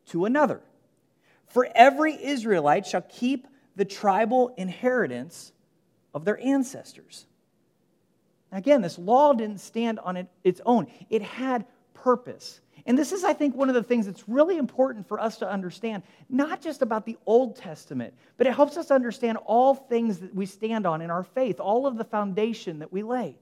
to 0.08 0.24
another. 0.24 0.60
For 1.46 1.68
every 1.74 2.22
Israelite 2.22 2.86
shall 2.86 3.02
keep 3.02 3.46
the 3.76 3.84
tribal 3.84 4.54
inheritance 4.56 5.52
of 6.12 6.24
their 6.24 6.38
ancestors. 6.40 7.26
Again, 8.50 8.82
this 8.82 8.98
law 8.98 9.32
didn't 9.32 9.60
stand 9.60 9.98
on 9.98 10.28
its 10.42 10.60
own, 10.64 10.86
it 11.10 11.22
had 11.22 11.64
purpose. 11.94 12.60
And 12.86 12.96
this 12.96 13.12
is, 13.12 13.22
I 13.22 13.34
think, 13.34 13.54
one 13.54 13.68
of 13.68 13.74
the 13.74 13.82
things 13.82 14.06
that's 14.06 14.26
really 14.28 14.56
important 14.56 15.06
for 15.08 15.20
us 15.20 15.38
to 15.38 15.50
understand, 15.50 16.02
not 16.30 16.62
just 16.62 16.80
about 16.80 17.04
the 17.04 17.18
Old 17.26 17.56
Testament, 17.56 18.14
but 18.38 18.46
it 18.46 18.54
helps 18.54 18.78
us 18.78 18.90
understand 18.90 19.36
all 19.44 19.74
things 19.74 20.20
that 20.20 20.34
we 20.34 20.46
stand 20.46 20.86
on 20.86 21.02
in 21.02 21.10
our 21.10 21.24
faith, 21.24 21.60
all 21.60 21.86
of 21.86 21.98
the 21.98 22.04
foundation 22.04 22.78
that 22.78 22.90
we 22.90 23.02
lay. 23.02 23.36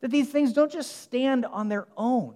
That 0.00 0.10
these 0.10 0.28
things 0.28 0.52
don't 0.52 0.70
just 0.70 1.00
stand 1.00 1.46
on 1.46 1.70
their 1.70 1.86
own, 1.96 2.34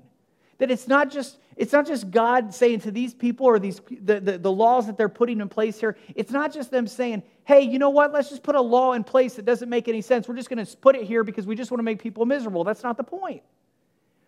that 0.60 0.70
it's 0.70 0.86
not 0.86 1.10
just 1.10 1.38
it's 1.56 1.72
not 1.72 1.86
just 1.86 2.10
God 2.10 2.54
saying 2.54 2.80
to 2.80 2.90
these 2.90 3.12
people 3.12 3.44
or 3.44 3.58
these 3.58 3.80
the, 3.90 4.20
the, 4.20 4.38
the, 4.38 4.52
laws 4.52 4.86
that 4.86 4.96
they're 4.96 5.10
putting 5.10 5.40
in 5.40 5.48
place 5.48 5.78
here. 5.78 5.96
It's 6.14 6.30
not 6.30 6.54
just 6.54 6.70
them 6.70 6.86
saying, 6.86 7.22
hey, 7.44 7.62
you 7.62 7.78
know 7.78 7.90
what? 7.90 8.12
Let's 8.12 8.30
just 8.30 8.42
put 8.42 8.54
a 8.54 8.60
law 8.60 8.92
in 8.92 9.04
place 9.04 9.34
that 9.34 9.44
doesn't 9.44 9.68
make 9.68 9.88
any 9.88 10.00
sense. 10.00 10.26
We're 10.26 10.36
just 10.36 10.48
going 10.48 10.64
to 10.64 10.76
put 10.78 10.96
it 10.96 11.02
here 11.02 11.22
because 11.22 11.46
we 11.46 11.54
just 11.54 11.70
want 11.70 11.80
to 11.80 11.82
make 11.82 12.00
people 12.00 12.24
miserable. 12.24 12.64
That's 12.64 12.82
not 12.82 12.96
the 12.96 13.04
point. 13.04 13.42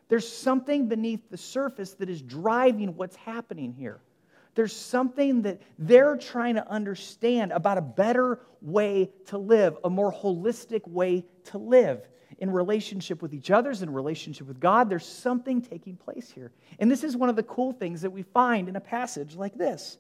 There's 0.08 0.30
something 0.30 0.88
beneath 0.88 1.30
the 1.30 1.38
surface 1.38 1.94
that 1.94 2.10
is 2.10 2.20
driving 2.20 2.96
what's 2.96 3.16
happening 3.16 3.72
here. 3.72 4.00
There's 4.54 4.76
something 4.76 5.42
that 5.42 5.62
they're 5.78 6.18
trying 6.18 6.56
to 6.56 6.70
understand 6.70 7.52
about 7.52 7.78
a 7.78 7.82
better 7.82 8.40
way 8.60 9.10
to 9.28 9.38
live, 9.38 9.78
a 9.84 9.88
more 9.88 10.12
holistic 10.12 10.86
way 10.86 11.24
to 11.44 11.58
live 11.58 12.06
in 12.42 12.50
relationship 12.50 13.22
with 13.22 13.32
each 13.32 13.52
other's, 13.52 13.82
in 13.82 13.92
relationship 13.92 14.48
with 14.48 14.58
God. 14.58 14.90
There's 14.90 15.06
something 15.06 15.62
taking 15.62 15.94
place 15.94 16.28
here. 16.28 16.50
And 16.80 16.90
this 16.90 17.04
is 17.04 17.16
one 17.16 17.28
of 17.28 17.36
the 17.36 17.44
cool 17.44 17.70
things 17.70 18.02
that 18.02 18.10
we 18.10 18.24
find 18.24 18.68
in 18.68 18.74
a 18.74 18.80
passage 18.80 19.36
like 19.36 19.54
this. 19.56 19.96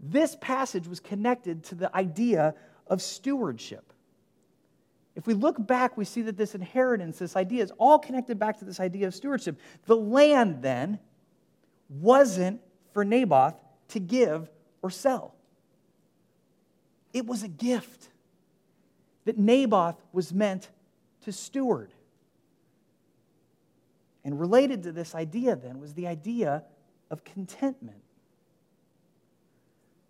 This 0.00 0.36
passage 0.40 0.88
was 0.88 0.98
connected 0.98 1.62
to 1.66 1.76
the 1.76 1.94
idea 1.96 2.56
of 2.88 3.00
stewardship. 3.00 3.92
If 5.14 5.28
we 5.28 5.34
look 5.34 5.64
back, 5.64 5.96
we 5.96 6.04
see 6.04 6.22
that 6.22 6.36
this 6.36 6.56
inheritance, 6.56 7.20
this 7.20 7.36
idea, 7.36 7.62
is 7.62 7.72
all 7.78 8.00
connected 8.00 8.40
back 8.40 8.58
to 8.58 8.64
this 8.64 8.80
idea 8.80 9.06
of 9.06 9.14
stewardship. 9.14 9.60
The 9.86 9.94
land 9.94 10.62
then 10.62 10.98
wasn't 11.88 12.60
for 12.92 13.04
Naboth 13.04 13.54
to 13.90 14.00
give 14.00 14.50
or 14.82 14.90
sell, 14.90 15.36
it 17.12 17.24
was 17.24 17.44
a 17.44 17.48
gift 17.48 18.08
that 19.26 19.38
Naboth 19.38 20.02
was 20.12 20.32
meant 20.32 20.68
to 21.22 21.32
steward. 21.32 21.92
And 24.24 24.38
related 24.38 24.84
to 24.84 24.92
this 24.92 25.14
idea, 25.14 25.56
then, 25.56 25.80
was 25.80 25.94
the 25.94 26.06
idea 26.06 26.62
of 27.10 27.24
contentment. 27.24 28.02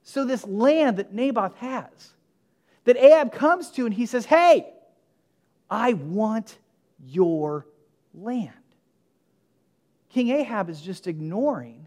So, 0.03 0.25
this 0.25 0.47
land 0.47 0.99
that 0.99 1.15
Naboth 1.15 1.57
has, 1.57 2.13
that 2.85 2.97
Ahab 2.97 3.33
comes 3.33 3.71
to 3.73 3.87
and 3.87 3.95
he 3.95 4.07
says, 4.07 4.27
Hey, 4.27 4.67
I 5.71 5.95
want 5.95 6.59
your 7.07 7.67
land. 8.13 8.53
King 10.11 10.31
Ahab 10.31 10.69
is 10.69 10.81
just 10.83 11.07
ignoring 11.07 11.87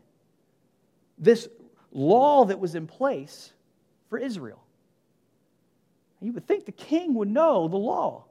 this 1.18 1.48
law 1.92 2.46
that 2.46 2.60
was 2.60 2.74
in 2.74 2.88
place 2.88 3.54
for 4.10 4.18
Israel. 4.18 4.62
You 6.22 6.34
would 6.34 6.48
think 6.48 6.66
the 6.66 6.72
king 6.72 7.14
would 7.16 7.30
know 7.30 7.68
the 7.68 7.78
law. 7.78 8.26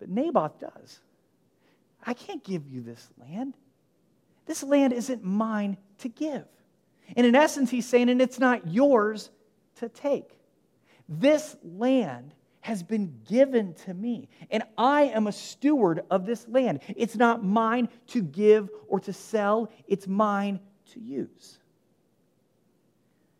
But 0.00 0.08
Naboth 0.08 0.58
does. 0.58 0.98
I 2.04 2.14
can't 2.14 2.42
give 2.42 2.66
you 2.66 2.80
this 2.80 3.08
land. 3.20 3.54
This 4.46 4.62
land 4.64 4.92
isn't 4.92 5.22
mine 5.22 5.76
to 5.98 6.08
give. 6.08 6.46
And 7.16 7.26
in 7.26 7.36
essence, 7.36 7.70
he's 7.70 7.86
saying, 7.86 8.08
and 8.08 8.20
it's 8.20 8.38
not 8.38 8.66
yours 8.66 9.30
to 9.76 9.88
take. 9.88 10.30
This 11.08 11.56
land 11.62 12.32
has 12.62 12.82
been 12.82 13.20
given 13.28 13.74
to 13.74 13.94
me, 13.94 14.28
and 14.50 14.62
I 14.76 15.04
am 15.04 15.26
a 15.26 15.32
steward 15.32 16.02
of 16.10 16.26
this 16.26 16.46
land. 16.48 16.80
It's 16.88 17.16
not 17.16 17.44
mine 17.44 17.88
to 18.08 18.22
give 18.22 18.68
or 18.88 19.00
to 19.00 19.12
sell, 19.12 19.70
it's 19.86 20.06
mine 20.06 20.60
to 20.92 21.00
use. 21.00 21.58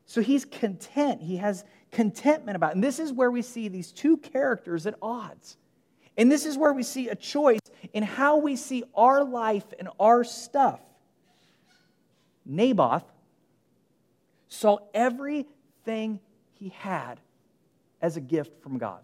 So 0.06 0.20
he's 0.20 0.44
content. 0.44 1.22
He 1.22 1.36
has 1.36 1.64
contentment 1.92 2.56
about 2.56 2.70
it. 2.70 2.74
And 2.74 2.84
this 2.84 2.98
is 2.98 3.12
where 3.12 3.30
we 3.30 3.42
see 3.42 3.68
these 3.68 3.92
two 3.92 4.16
characters 4.16 4.86
at 4.86 4.96
odds. 5.00 5.56
And 6.20 6.30
this 6.30 6.44
is 6.44 6.58
where 6.58 6.74
we 6.74 6.82
see 6.82 7.08
a 7.08 7.14
choice 7.14 7.60
in 7.94 8.02
how 8.02 8.36
we 8.36 8.54
see 8.54 8.84
our 8.94 9.24
life 9.24 9.64
and 9.78 9.88
our 9.98 10.22
stuff. 10.22 10.78
Naboth 12.44 13.10
saw 14.46 14.80
everything 14.92 16.20
he 16.52 16.68
had 16.76 17.18
as 18.02 18.18
a 18.18 18.20
gift 18.20 18.62
from 18.62 18.76
God. 18.76 19.00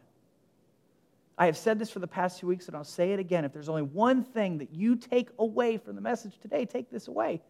I 1.38 1.46
have 1.46 1.56
said 1.56 1.78
this 1.78 1.90
for 1.90 2.00
the 2.00 2.06
past 2.06 2.38
two 2.38 2.48
weeks, 2.48 2.66
and 2.66 2.76
I'll 2.76 2.84
say 2.84 3.12
it 3.12 3.18
again. 3.18 3.46
If 3.46 3.52
there's 3.54 3.70
only 3.70 3.80
one 3.80 4.22
thing 4.22 4.58
that 4.58 4.74
you 4.74 4.94
take 4.94 5.30
away 5.38 5.78
from 5.78 5.94
the 5.94 6.02
message 6.02 6.38
today, 6.38 6.66
take 6.66 6.90
this 6.90 7.08
away. 7.08 7.40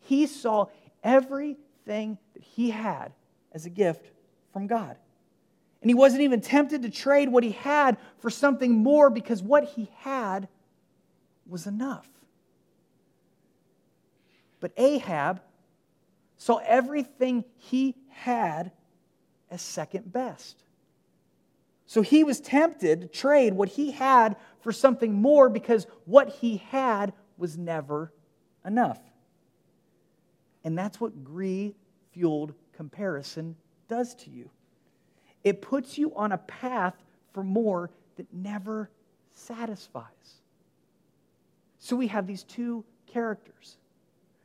He 0.00 0.26
saw 0.26 0.68
everything 1.04 2.16
that 2.32 2.42
he 2.42 2.70
had 2.70 3.12
as 3.52 3.66
a 3.66 3.70
gift 3.70 4.10
from 4.54 4.66
God. 4.66 4.96
And 5.82 5.90
he 5.90 5.94
wasn't 5.94 6.22
even 6.22 6.40
tempted 6.40 6.82
to 6.82 6.90
trade 6.90 7.28
what 7.28 7.42
he 7.42 7.50
had 7.50 7.98
for 8.18 8.30
something 8.30 8.72
more 8.72 9.10
because 9.10 9.42
what 9.42 9.64
he 9.64 9.90
had 9.98 10.48
was 11.46 11.66
enough. 11.66 12.08
But 14.60 14.72
Ahab 14.76 15.42
saw 16.36 16.60
everything 16.64 17.44
he 17.56 17.96
had 18.10 18.70
as 19.50 19.60
second 19.60 20.12
best. 20.12 20.62
So 21.86 22.00
he 22.00 22.22
was 22.22 22.40
tempted 22.40 23.00
to 23.00 23.08
trade 23.08 23.52
what 23.52 23.68
he 23.68 23.90
had 23.90 24.36
for 24.60 24.70
something 24.70 25.12
more 25.12 25.48
because 25.48 25.88
what 26.04 26.28
he 26.28 26.58
had 26.58 27.12
was 27.36 27.58
never 27.58 28.12
enough. 28.64 29.00
And 30.62 30.78
that's 30.78 31.00
what 31.00 31.24
greed 31.24 31.74
fueled 32.12 32.54
comparison 32.72 33.56
does 33.88 34.14
to 34.14 34.30
you. 34.30 34.48
It 35.44 35.62
puts 35.62 35.98
you 35.98 36.14
on 36.14 36.32
a 36.32 36.38
path 36.38 36.94
for 37.32 37.42
more 37.42 37.90
that 38.16 38.32
never 38.32 38.90
satisfies. 39.32 40.04
So 41.78 41.96
we 41.96 42.06
have 42.08 42.26
these 42.26 42.44
two 42.44 42.84
characters. 43.06 43.76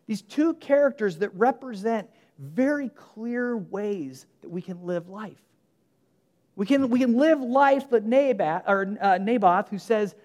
These 0.07 0.21
two 0.23 0.53
characters 0.55 1.17
that 1.19 1.33
represent 1.35 2.09
very 2.39 2.89
clear 2.89 3.57
ways 3.57 4.25
that 4.41 4.49
we 4.49 4.61
can 4.61 4.85
live 4.85 5.09
life. 5.09 5.41
We 6.55 6.65
can, 6.65 6.89
we 6.89 6.99
can 6.99 7.15
live 7.15 7.39
life 7.39 7.85
like 7.91 8.03
Naboth, 8.03 8.63
or, 8.67 8.97
uh, 8.99 9.17
Naboth, 9.19 9.69
who 9.69 9.77
says, 9.77 10.15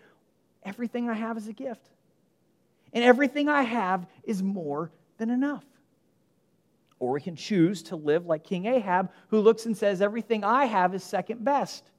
Everything 0.64 1.10
I 1.10 1.14
have 1.14 1.36
is 1.36 1.48
a 1.48 1.52
gift. 1.52 1.90
And 2.92 3.04
everything 3.04 3.48
I 3.48 3.62
have 3.62 4.06
is 4.22 4.42
more 4.42 4.90
than 5.18 5.30
enough. 5.30 5.64
Or 7.02 7.10
we 7.14 7.20
can 7.20 7.34
choose 7.34 7.82
to 7.84 7.96
live 7.96 8.26
like 8.26 8.44
King 8.44 8.66
Ahab, 8.66 9.10
who 9.26 9.40
looks 9.40 9.66
and 9.66 9.76
says, 9.76 10.00
Everything 10.00 10.44
I 10.44 10.66
have 10.66 10.94
is 10.94 11.02
second 11.02 11.44
best. 11.44 11.90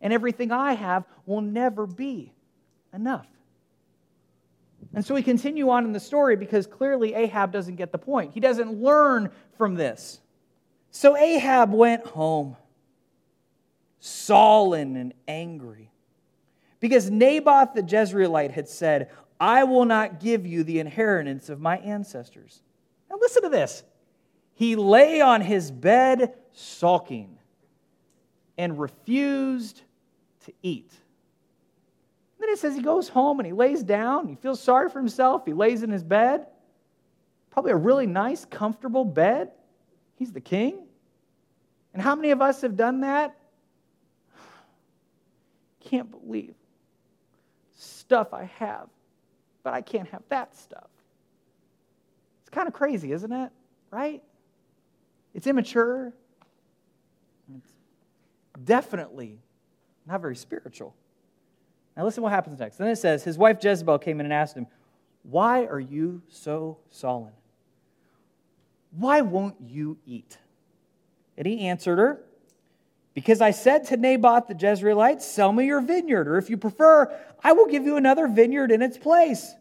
and 0.00 0.12
everything 0.12 0.52
I 0.52 0.74
have 0.74 1.04
will 1.24 1.40
never 1.40 1.84
be 1.84 2.32
enough. 2.94 3.26
And 4.94 5.04
so 5.04 5.14
we 5.14 5.22
continue 5.24 5.68
on 5.70 5.84
in 5.84 5.92
the 5.92 5.98
story 5.98 6.36
because 6.36 6.68
clearly 6.68 7.12
Ahab 7.14 7.50
doesn't 7.50 7.74
get 7.74 7.90
the 7.90 7.98
point. 7.98 8.34
He 8.34 8.38
doesn't 8.38 8.70
learn 8.80 9.32
from 9.58 9.74
this. 9.74 10.20
So 10.92 11.16
Ahab 11.16 11.72
went 11.72 12.06
home, 12.06 12.56
sullen 13.98 14.96
and 14.96 15.12
angry, 15.26 15.90
because 16.78 17.10
Naboth 17.10 17.74
the 17.74 17.82
Jezreelite 17.82 18.52
had 18.52 18.68
said, 18.68 19.10
I 19.40 19.64
will 19.64 19.86
not 19.86 20.20
give 20.20 20.46
you 20.46 20.62
the 20.62 20.78
inheritance 20.78 21.48
of 21.48 21.60
my 21.60 21.78
ancestors. 21.78 22.62
Now 23.10 23.16
listen 23.20 23.42
to 23.42 23.48
this. 23.48 23.82
He 24.56 24.74
lay 24.74 25.20
on 25.20 25.42
his 25.42 25.70
bed 25.70 26.34
sulking 26.52 27.38
and 28.56 28.78
refused 28.78 29.82
to 30.46 30.52
eat. 30.62 30.90
Then 32.40 32.48
it 32.48 32.58
says 32.58 32.74
he 32.74 32.80
goes 32.80 33.08
home 33.08 33.38
and 33.38 33.46
he 33.46 33.52
lays 33.52 33.82
down. 33.82 34.28
He 34.28 34.34
feels 34.34 34.62
sorry 34.62 34.88
for 34.88 34.98
himself. 34.98 35.44
He 35.44 35.52
lays 35.52 35.82
in 35.82 35.90
his 35.90 36.02
bed. 36.02 36.46
Probably 37.50 37.72
a 37.72 37.76
really 37.76 38.06
nice, 38.06 38.46
comfortable 38.46 39.04
bed. 39.04 39.50
He's 40.16 40.32
the 40.32 40.40
king. 40.40 40.86
And 41.92 42.02
how 42.02 42.14
many 42.14 42.30
of 42.30 42.40
us 42.40 42.62
have 42.62 42.76
done 42.76 43.02
that? 43.02 43.36
Can't 45.80 46.10
believe 46.10 46.54
stuff 47.76 48.32
I 48.32 48.44
have, 48.58 48.88
but 49.62 49.74
I 49.74 49.82
can't 49.82 50.08
have 50.08 50.22
that 50.30 50.56
stuff. 50.56 50.88
It's 52.40 52.50
kind 52.50 52.68
of 52.68 52.72
crazy, 52.72 53.12
isn't 53.12 53.32
it? 53.32 53.50
Right? 53.90 54.22
It's 55.36 55.46
immature. 55.46 56.14
It's 57.54 57.72
definitely 58.64 59.38
not 60.06 60.22
very 60.22 60.34
spiritual. 60.34 60.94
Now, 61.94 62.04
listen 62.04 62.22
what 62.22 62.32
happens 62.32 62.58
next. 62.58 62.78
Then 62.78 62.88
it 62.88 62.96
says, 62.96 63.22
His 63.22 63.36
wife 63.36 63.62
Jezebel 63.62 63.98
came 63.98 64.18
in 64.18 64.24
and 64.24 64.32
asked 64.32 64.56
him, 64.56 64.66
Why 65.24 65.66
are 65.66 65.78
you 65.78 66.22
so 66.30 66.78
sullen? 66.90 67.32
Why 68.92 69.20
won't 69.20 69.56
you 69.60 69.98
eat? 70.06 70.38
And 71.36 71.46
he 71.46 71.68
answered 71.68 71.98
her, 71.98 72.22
Because 73.12 73.42
I 73.42 73.50
said 73.50 73.84
to 73.88 73.98
Naboth 73.98 74.48
the 74.48 74.54
Jezreelite, 74.54 75.20
Sell 75.20 75.52
me 75.52 75.66
your 75.66 75.82
vineyard, 75.82 76.28
or 76.28 76.38
if 76.38 76.48
you 76.48 76.56
prefer, 76.56 77.14
I 77.44 77.52
will 77.52 77.66
give 77.66 77.84
you 77.84 77.96
another 77.96 78.26
vineyard 78.26 78.72
in 78.72 78.80
its 78.80 78.96
place. 78.96 79.54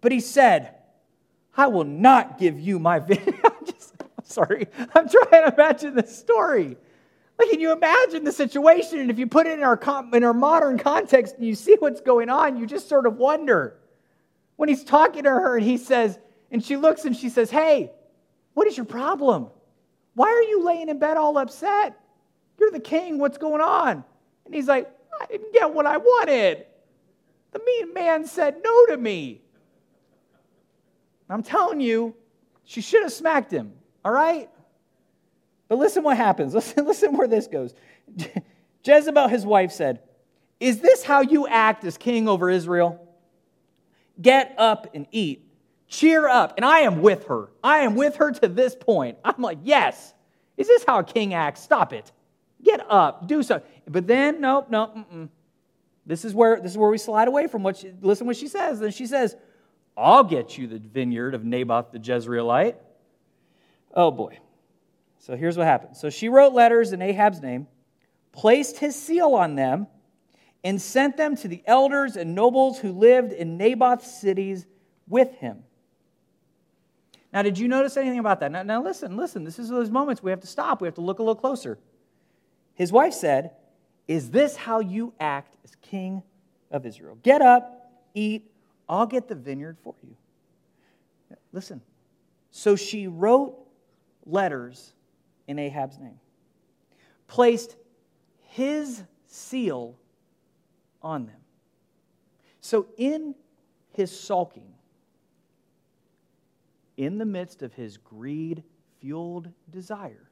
But 0.00 0.10
he 0.10 0.20
said, 0.20 0.74
I 1.54 1.66
will 1.66 1.84
not 1.84 2.38
give 2.38 2.58
you 2.58 2.78
my 2.78 2.98
vineyard. 2.98 3.71
Sorry. 4.32 4.66
I'm 4.94 5.08
trying 5.08 5.44
to 5.44 5.54
imagine 5.54 5.94
this 5.94 6.16
story. 6.16 6.76
Like, 7.38 7.50
can 7.50 7.60
you 7.60 7.72
imagine 7.72 8.24
the 8.24 8.32
situation? 8.32 8.98
And 8.98 9.10
if 9.10 9.18
you 9.18 9.26
put 9.26 9.46
it 9.46 9.58
in 9.58 9.64
our, 9.64 9.78
in 10.12 10.24
our 10.24 10.34
modern 10.34 10.78
context 10.78 11.36
and 11.36 11.46
you 11.46 11.54
see 11.54 11.76
what's 11.78 12.00
going 12.00 12.28
on, 12.28 12.56
you 12.56 12.66
just 12.66 12.88
sort 12.88 13.06
of 13.06 13.16
wonder. 13.16 13.78
When 14.56 14.68
he's 14.68 14.84
talking 14.84 15.24
to 15.24 15.30
her 15.30 15.56
and 15.56 15.66
he 15.66 15.76
says, 15.76 16.18
and 16.50 16.62
she 16.62 16.76
looks 16.76 17.04
and 17.04 17.16
she 17.16 17.28
says, 17.30 17.50
Hey, 17.50 17.90
what 18.54 18.66
is 18.66 18.76
your 18.76 18.86
problem? 18.86 19.48
Why 20.14 20.28
are 20.28 20.42
you 20.42 20.62
laying 20.64 20.88
in 20.88 20.98
bed 20.98 21.16
all 21.16 21.38
upset? 21.38 21.98
You're 22.58 22.70
the 22.70 22.80
king. 22.80 23.18
What's 23.18 23.38
going 23.38 23.62
on? 23.62 24.04
And 24.44 24.54
he's 24.54 24.68
like, 24.68 24.90
I 25.20 25.26
didn't 25.26 25.52
get 25.52 25.72
what 25.72 25.86
I 25.86 25.96
wanted. 25.96 26.66
The 27.52 27.60
mean 27.64 27.94
man 27.94 28.26
said 28.26 28.56
no 28.62 28.86
to 28.86 28.96
me. 28.96 29.40
I'm 31.28 31.42
telling 31.42 31.80
you, 31.80 32.14
she 32.64 32.82
should 32.82 33.02
have 33.02 33.12
smacked 33.12 33.50
him, 33.50 33.72
all 34.04 34.12
right? 34.12 34.48
But 35.68 35.78
listen 35.78 36.02
what 36.02 36.16
happens. 36.16 36.54
Listen, 36.54 36.84
listen 36.84 37.16
where 37.16 37.28
this 37.28 37.46
goes. 37.46 37.74
Jezebel, 38.84 39.28
his 39.28 39.46
wife, 39.46 39.72
said, 39.72 40.00
Is 40.60 40.80
this 40.80 41.02
how 41.02 41.22
you 41.22 41.46
act 41.46 41.84
as 41.84 41.96
king 41.96 42.28
over 42.28 42.50
Israel? 42.50 43.00
Get 44.20 44.54
up 44.58 44.88
and 44.94 45.06
eat. 45.12 45.48
Cheer 45.88 46.28
up. 46.28 46.54
And 46.56 46.64
I 46.66 46.80
am 46.80 47.00
with 47.00 47.26
her. 47.28 47.48
I 47.64 47.78
am 47.78 47.94
with 47.94 48.16
her 48.16 48.32
to 48.32 48.48
this 48.48 48.74
point. 48.74 49.18
I'm 49.24 49.40
like, 49.40 49.58
Yes. 49.62 50.12
Is 50.56 50.68
this 50.68 50.84
how 50.86 50.98
a 50.98 51.04
king 51.04 51.32
acts? 51.32 51.62
Stop 51.62 51.92
it. 51.92 52.12
Get 52.62 52.84
up. 52.90 53.26
Do 53.26 53.42
so. 53.42 53.62
But 53.88 54.06
then, 54.06 54.40
nope, 54.40 54.66
nope. 54.70 54.94
Mm-mm. 54.94 55.28
This 56.04 56.24
is 56.24 56.34
where 56.34 56.60
this 56.60 56.72
is 56.72 56.78
where 56.78 56.90
we 56.90 56.98
slide 56.98 57.28
away 57.28 57.46
from 57.46 57.62
what 57.62 57.78
she 57.78 57.92
listen 58.00 58.26
what 58.26 58.36
she 58.36 58.48
says. 58.48 58.80
Then 58.80 58.90
she 58.90 59.06
says, 59.06 59.36
I'll 59.96 60.24
get 60.24 60.58
you 60.58 60.66
the 60.66 60.78
vineyard 60.78 61.34
of 61.34 61.44
Naboth 61.44 61.92
the 61.92 61.98
Jezreelite. 61.98 62.74
Oh 63.92 64.10
boy. 64.10 64.38
So 65.18 65.36
here's 65.36 65.56
what 65.56 65.66
happened. 65.66 65.96
So 65.96 66.10
she 66.10 66.28
wrote 66.28 66.52
letters 66.52 66.92
in 66.92 67.00
Ahab's 67.00 67.40
name, 67.40 67.68
placed 68.32 68.78
his 68.78 69.00
seal 69.00 69.34
on 69.34 69.54
them, 69.54 69.86
and 70.64 70.80
sent 70.80 71.16
them 71.16 71.36
to 71.36 71.48
the 71.48 71.62
elders 71.66 72.16
and 72.16 72.34
nobles 72.34 72.78
who 72.78 72.92
lived 72.92 73.32
in 73.32 73.56
Naboth's 73.56 74.10
cities 74.20 74.66
with 75.08 75.32
him. 75.34 75.64
Now, 77.32 77.42
did 77.42 77.58
you 77.58 77.66
notice 77.66 77.96
anything 77.96 78.18
about 78.18 78.40
that? 78.40 78.52
Now, 78.52 78.62
now 78.62 78.82
listen, 78.82 79.16
listen. 79.16 79.44
This 79.44 79.58
is 79.58 79.68
those 79.68 79.90
moments 79.90 80.22
we 80.22 80.30
have 80.30 80.40
to 80.40 80.46
stop. 80.46 80.80
We 80.80 80.86
have 80.86 80.94
to 80.96 81.00
look 81.00 81.18
a 81.18 81.22
little 81.22 81.34
closer. 81.34 81.78
His 82.74 82.92
wife 82.92 83.14
said, 83.14 83.52
Is 84.06 84.30
this 84.30 84.56
how 84.56 84.80
you 84.80 85.14
act 85.18 85.56
as 85.64 85.74
king 85.76 86.22
of 86.70 86.84
Israel? 86.84 87.16
Get 87.22 87.40
up, 87.40 87.90
eat, 88.14 88.50
I'll 88.88 89.06
get 89.06 89.28
the 89.28 89.34
vineyard 89.34 89.78
for 89.82 89.94
you. 90.02 90.16
Listen. 91.52 91.80
So 92.50 92.76
she 92.76 93.06
wrote 93.06 93.61
letters 94.26 94.92
in 95.46 95.58
Ahab's 95.58 95.98
name, 95.98 96.18
placed 97.26 97.76
his 98.48 99.02
seal 99.26 99.96
on 101.02 101.26
them. 101.26 101.40
So, 102.60 102.86
in 102.96 103.34
his 103.90 104.16
sulking, 104.18 104.72
in 106.96 107.18
the 107.18 107.24
midst 107.24 107.62
of 107.62 107.72
his 107.74 107.96
greed 107.96 108.62
fueled 109.00 109.48
desire, 109.70 110.30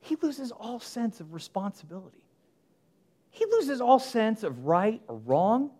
he 0.00 0.16
loses 0.16 0.52
all 0.52 0.80
sense 0.80 1.20
of 1.20 1.34
responsibility. 1.34 2.24
He 3.30 3.44
loses 3.46 3.80
all 3.80 3.98
sense 3.98 4.42
of 4.42 4.64
right 4.64 5.02
or 5.08 5.16
wrong. 5.16 5.70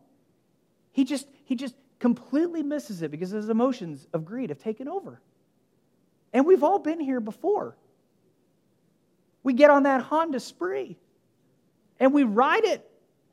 He 0.92 1.04
just, 1.04 1.28
he 1.44 1.54
just 1.54 1.76
completely 1.98 2.62
misses 2.62 3.02
it 3.02 3.10
because 3.10 3.30
his 3.30 3.48
emotions 3.48 4.06
of 4.12 4.24
greed 4.24 4.50
have 4.50 4.58
taken 4.58 4.88
over. 4.88 5.20
And 6.34 6.44
we've 6.44 6.64
all 6.64 6.80
been 6.80 6.98
here 6.98 7.20
before. 7.20 7.76
We 9.44 9.52
get 9.52 9.70
on 9.70 9.84
that 9.84 10.02
Honda 10.02 10.40
spree 10.40 10.98
and 12.00 12.12
we 12.12 12.24
ride 12.24 12.64
it 12.64 12.84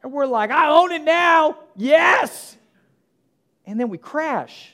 and 0.03 0.13
we're 0.13 0.27
like, 0.27 0.51
I 0.51 0.69
own 0.69 0.91
it 0.91 1.01
now. 1.01 1.57
Yes. 1.75 2.55
And 3.65 3.79
then 3.79 3.89
we 3.89 3.97
crash 3.97 4.71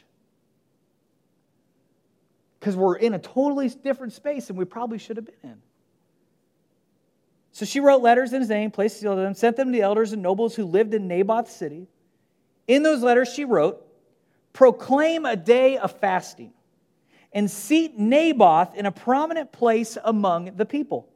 because 2.59 2.75
we're 2.75 2.97
in 2.97 3.13
a 3.13 3.19
totally 3.19 3.69
different 3.69 4.11
space 4.11 4.47
than 4.47 4.57
we 4.57 4.65
probably 4.65 4.97
should 4.97 5.15
have 5.15 5.25
been 5.25 5.51
in. 5.51 5.61
So 7.53 7.65
she 7.65 7.79
wrote 7.79 8.01
letters 8.01 8.33
in 8.33 8.41
his 8.41 8.49
name, 8.49 8.71
placed 8.71 9.01
them, 9.01 9.33
sent 9.35 9.55
them 9.55 9.67
to 9.67 9.71
the 9.71 9.81
elders 9.81 10.11
and 10.11 10.21
nobles 10.21 10.53
who 10.53 10.65
lived 10.65 10.93
in 10.93 11.07
Naboth's 11.07 11.55
city. 11.55 11.87
In 12.67 12.83
those 12.83 13.01
letters, 13.01 13.33
she 13.33 13.45
wrote, 13.45 13.83
Proclaim 14.53 15.25
a 15.25 15.35
day 15.35 15.77
of 15.77 15.91
fasting 15.99 16.51
and 17.37 17.49
seat 17.49 17.97
Naboth 17.97 18.73
in 18.75 18.85
a 18.85 18.91
prominent 18.91 19.51
place 19.51 19.97
among 20.03 20.55
the 20.55 20.65
people 20.65 21.07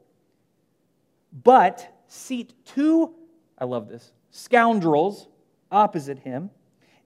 but 1.32 2.02
seat 2.06 2.52
two, 2.64 3.14
I 3.58 3.64
love 3.64 3.88
this, 3.88 4.12
scoundrels 4.30 5.28
opposite 5.70 6.18
him, 6.18 6.50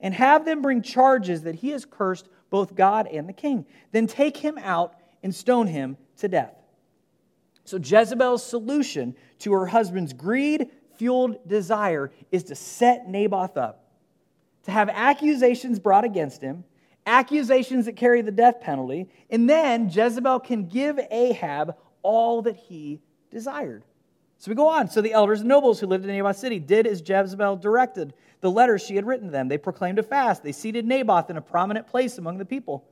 and 0.01 0.13
have 0.13 0.45
them 0.45 0.61
bring 0.61 0.81
charges 0.81 1.43
that 1.43 1.55
he 1.55 1.69
has 1.69 1.85
cursed 1.85 2.27
both 2.49 2.75
God 2.75 3.07
and 3.07 3.27
the 3.27 3.33
king. 3.33 3.65
Then 3.91 4.07
take 4.07 4.37
him 4.37 4.57
out 4.57 4.95
and 5.23 5.33
stone 5.33 5.67
him 5.67 5.97
to 6.17 6.27
death. 6.27 6.53
So 7.63 7.77
Jezebel's 7.77 8.45
solution 8.45 9.15
to 9.39 9.53
her 9.53 9.65
husband's 9.65 10.13
greed 10.13 10.69
fueled 10.95 11.47
desire 11.47 12.11
is 12.31 12.43
to 12.45 12.55
set 12.55 13.07
Naboth 13.07 13.55
up, 13.55 13.85
to 14.63 14.71
have 14.71 14.89
accusations 14.89 15.79
brought 15.79 16.03
against 16.03 16.41
him, 16.41 16.63
accusations 17.07 17.85
that 17.85 17.95
carry 17.95 18.21
the 18.21 18.31
death 18.31 18.61
penalty, 18.61 19.09
and 19.29 19.49
then 19.49 19.89
Jezebel 19.89 20.41
can 20.41 20.67
give 20.67 20.99
Ahab 21.09 21.75
all 22.03 22.43
that 22.43 22.55
he 22.55 22.99
desired. 23.31 23.83
So 24.37 24.51
we 24.51 24.55
go 24.55 24.67
on. 24.67 24.89
So 24.89 25.01
the 25.01 25.13
elders 25.13 25.39
and 25.39 25.49
nobles 25.49 25.79
who 25.79 25.87
lived 25.87 26.05
in 26.05 26.11
Naboth's 26.11 26.39
city 26.39 26.59
did 26.59 26.85
as 26.85 27.01
Jezebel 27.07 27.55
directed 27.55 28.13
the 28.41 28.51
letters 28.51 28.83
she 28.83 28.95
had 28.95 29.07
written 29.07 29.27
to 29.27 29.31
them. 29.31 29.47
They 29.47 29.57
proclaimed 29.57 29.97
a 29.97 30.03
fast. 30.03 30.43
They 30.43 30.51
seated 30.51 30.85
Naboth 30.85 31.31
in 31.31 31.37
a 31.37 31.41
prominent 31.41 31.87
place 31.87 32.19
among 32.19 32.37
the 32.37 32.45
people. 32.45 32.85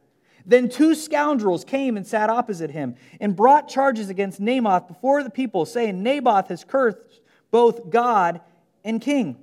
Then 0.45 0.69
two 0.69 0.95
scoundrels 0.95 1.63
came 1.63 1.97
and 1.97 2.06
sat 2.06 2.30
opposite 2.30 2.71
him 2.71 2.95
and 3.19 3.36
brought 3.36 3.67
charges 3.67 4.10
against 4.10 4.39
Naboth 4.39 4.88
before 4.88 5.23
the 5.23 5.30
people, 5.30 5.65
saying, 5.65 6.01
Naboth 6.01 6.47
has 6.47 6.63
cursed 6.63 7.21
both 7.51 7.89
God 7.89 8.41
and 8.84 9.01
king. 9.01 9.38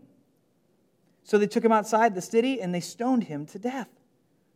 So 1.24 1.38
they 1.38 1.46
took 1.46 1.64
him 1.64 1.72
outside 1.72 2.14
the 2.14 2.22
city 2.22 2.60
and 2.60 2.74
they 2.74 2.80
stoned 2.80 3.24
him 3.24 3.46
to 3.46 3.58
death. 3.58 3.88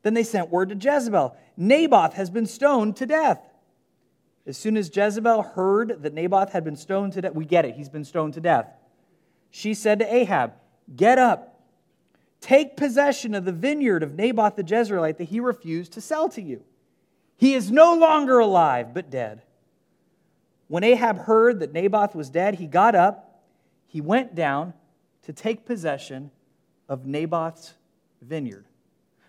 Then 0.07 0.15
they 0.15 0.23
sent 0.23 0.51
word 0.51 0.69
to 0.69 0.77
Jezebel 0.77 1.37
Naboth 1.57 2.13
has 2.13 2.31
been 2.31 2.47
stoned 2.47 2.95
to 2.99 3.07
death. 3.07 3.41
As 4.47 4.57
soon 4.57 4.77
as 4.77 4.89
Jezebel 4.95 5.43
heard 5.43 6.01
that 6.05 6.15
Naboth 6.15 6.53
had 6.53 6.63
been 6.63 6.77
stoned 6.77 7.15
to 7.15 7.23
death, 7.23 7.35
we 7.35 7.45
get 7.45 7.65
it, 7.65 7.75
he's 7.75 7.89
been 7.89 8.05
stoned 8.05 8.35
to 8.35 8.41
death. 8.41 8.69
she 9.51 9.75
said 9.75 9.99
to 9.99 10.15
Ahab, 10.15 10.53
Get 10.95 11.19
up, 11.19 11.61
take 12.41 12.77
possession 12.77 13.35
of 13.35 13.45
the 13.45 13.51
vineyard 13.51 14.05
of 14.05 14.15
Naboth 14.15 14.55
the 14.55 14.63
Jezreelite 14.63 15.17
that 15.17 15.25
he 15.25 15.41
refused 15.41 15.93
to 15.95 16.01
sell 16.01 16.29
to 16.29 16.41
you. 16.41 16.63
He 17.37 17.55
is 17.55 17.73
no 17.73 17.93
longer 17.93 18.39
alive, 18.39 18.95
but 18.95 19.11
dead. 19.11 19.43
When 20.69 20.85
Ahab 20.85 21.19
heard 21.19 21.59
that 21.59 21.73
Naboth 21.73 22.15
was 22.15 22.31
dead, 22.31 22.55
he 22.55 22.69
got 22.69 22.95
up, 22.95 23.43
he 23.89 24.01
went 24.01 24.37
down 24.37 24.73
to 25.23 25.33
take 25.33 25.67
possession 25.67 26.31
of 26.89 27.07
Naboth's 27.07 27.75
vineyard. 28.23 28.66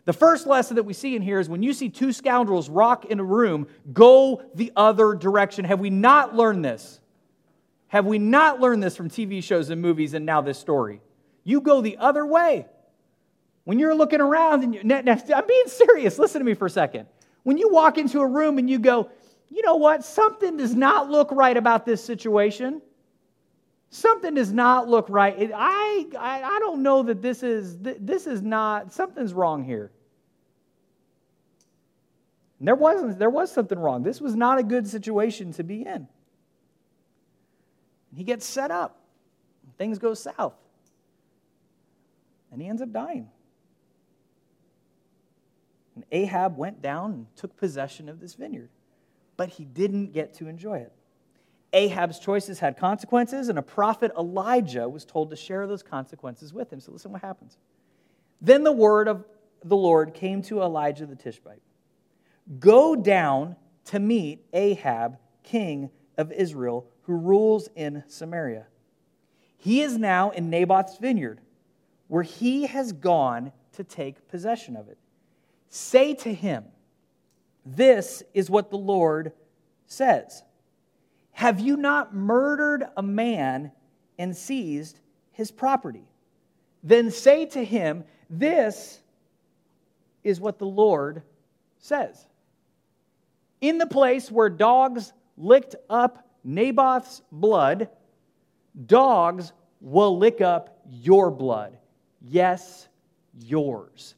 The 0.07 0.13
first 0.13 0.47
lesson 0.47 0.77
that 0.77 0.83
we 0.83 0.93
see 0.93 1.17
in 1.17 1.21
here 1.21 1.37
is 1.37 1.49
when 1.49 1.61
you 1.61 1.73
see 1.73 1.89
two 1.89 2.13
scoundrels 2.13 2.69
rock 2.69 3.03
in 3.03 3.19
a 3.19 3.23
room, 3.25 3.67
go 3.91 4.41
the 4.55 4.71
other 4.73 5.13
direction. 5.13 5.65
Have 5.65 5.81
we 5.81 5.89
not 5.89 6.33
learned 6.33 6.63
this? 6.63 7.01
Have 7.89 8.05
we 8.05 8.17
not 8.17 8.61
learned 8.61 8.81
this 8.81 8.95
from 8.95 9.09
TV 9.09 9.43
shows 9.43 9.69
and 9.69 9.81
movies 9.81 10.13
and 10.13 10.25
now 10.25 10.39
this 10.39 10.57
story? 10.57 11.01
You 11.43 11.59
go 11.59 11.81
the 11.81 11.97
other 11.97 12.25
way. 12.25 12.67
When 13.65 13.79
you're 13.79 13.95
looking 13.95 14.21
around, 14.21 14.63
and 14.63 14.75
you, 14.75 14.81
I'm 14.81 15.45
being 15.45 15.67
serious, 15.67 16.17
listen 16.17 16.39
to 16.39 16.45
me 16.45 16.53
for 16.53 16.67
a 16.67 16.69
second. 16.69 17.07
When 17.43 17.57
you 17.57 17.67
walk 17.67 17.97
into 17.97 18.21
a 18.21 18.27
room 18.27 18.59
and 18.59 18.69
you 18.69 18.79
go, 18.79 19.09
you 19.49 19.61
know 19.61 19.75
what, 19.75 20.05
something 20.05 20.55
does 20.55 20.73
not 20.73 21.11
look 21.11 21.33
right 21.33 21.57
about 21.57 21.85
this 21.85 22.01
situation. 22.01 22.81
Something 23.89 24.35
does 24.35 24.53
not 24.53 24.87
look 24.87 25.07
right. 25.09 25.51
I, 25.53 26.05
I, 26.17 26.43
I 26.43 26.59
don't 26.59 26.81
know 26.81 27.03
that 27.03 27.21
this 27.21 27.43
is, 27.43 27.77
this 27.79 28.25
is 28.25 28.41
not, 28.41 28.93
something's 28.93 29.33
wrong 29.33 29.65
here. 29.65 29.91
And 32.59 32.67
there 32.67 32.75
wasn't 32.75 33.19
there 33.19 33.29
was 33.29 33.51
something 33.51 33.77
wrong. 33.77 34.03
This 34.03 34.19
was 34.19 34.35
not 34.35 34.57
a 34.57 34.63
good 34.63 34.87
situation 34.87 35.53
to 35.53 35.63
be 35.63 35.81
in. 35.83 36.07
He 38.15 38.23
gets 38.23 38.45
set 38.45 38.71
up. 38.71 38.99
Things 39.77 39.99
go 39.99 40.13
south. 40.13 40.55
And 42.51 42.61
he 42.61 42.67
ends 42.67 42.81
up 42.81 42.91
dying. 42.91 43.29
And 45.95 46.03
Ahab 46.11 46.57
went 46.57 46.81
down 46.81 47.11
and 47.13 47.27
took 47.35 47.57
possession 47.57 48.07
of 48.09 48.19
this 48.19 48.35
vineyard, 48.35 48.69
but 49.35 49.49
he 49.49 49.65
didn't 49.65 50.13
get 50.13 50.35
to 50.35 50.47
enjoy 50.47 50.77
it. 50.77 50.93
Ahab's 51.73 52.19
choices 52.19 52.59
had 52.59 52.77
consequences, 52.77 53.49
and 53.49 53.59
a 53.59 53.63
prophet 53.63 54.11
Elijah 54.17 54.87
was 54.87 55.05
told 55.05 55.31
to 55.31 55.35
share 55.35 55.67
those 55.67 55.83
consequences 55.83 56.53
with 56.53 56.71
him. 56.71 56.79
So 56.79 56.91
listen 56.91 57.11
what 57.11 57.21
happens. 57.21 57.57
Then 58.41 58.63
the 58.63 58.71
word 58.71 59.07
of 59.07 59.25
the 59.63 59.75
Lord 59.75 60.13
came 60.13 60.41
to 60.43 60.61
Elijah 60.61 61.05
the 61.05 61.15
Tishbite 61.15 61.61
Go 62.59 62.95
down 62.95 63.55
to 63.85 63.99
meet 63.99 64.45
Ahab, 64.53 65.17
king 65.43 65.89
of 66.17 66.31
Israel, 66.31 66.87
who 67.03 67.15
rules 67.15 67.69
in 67.75 68.03
Samaria. 68.07 68.67
He 69.57 69.81
is 69.81 69.97
now 69.97 70.29
in 70.31 70.49
Naboth's 70.49 70.97
vineyard, 70.97 71.41
where 72.07 72.23
he 72.23 72.67
has 72.67 72.93
gone 72.93 73.51
to 73.73 73.83
take 73.83 74.27
possession 74.27 74.75
of 74.75 74.87
it. 74.87 74.97
Say 75.69 76.13
to 76.15 76.33
him, 76.33 76.65
This 77.65 78.23
is 78.33 78.49
what 78.49 78.69
the 78.69 78.77
Lord 78.77 79.33
says 79.85 80.43
Have 81.31 81.59
you 81.59 81.75
not 81.75 82.15
murdered 82.15 82.85
a 82.95 83.03
man 83.03 83.71
and 84.17 84.35
seized 84.35 84.99
his 85.31 85.51
property? 85.51 86.07
Then 86.83 87.11
say 87.11 87.45
to 87.47 87.63
him, 87.63 88.05
This 88.29 89.01
is 90.23 90.39
what 90.39 90.59
the 90.59 90.65
Lord 90.65 91.23
says 91.79 92.26
in 93.61 93.77
the 93.77 93.87
place 93.87 94.31
where 94.31 94.49
dogs 94.49 95.13
licked 95.37 95.75
up 95.89 96.27
Naboth's 96.43 97.21
blood, 97.31 97.89
dogs 98.85 99.51
will 99.81 100.17
lick 100.17 100.41
up 100.41 100.79
your 100.89 101.31
blood. 101.31 101.77
Yes, 102.21 102.87
yours. 103.39 104.15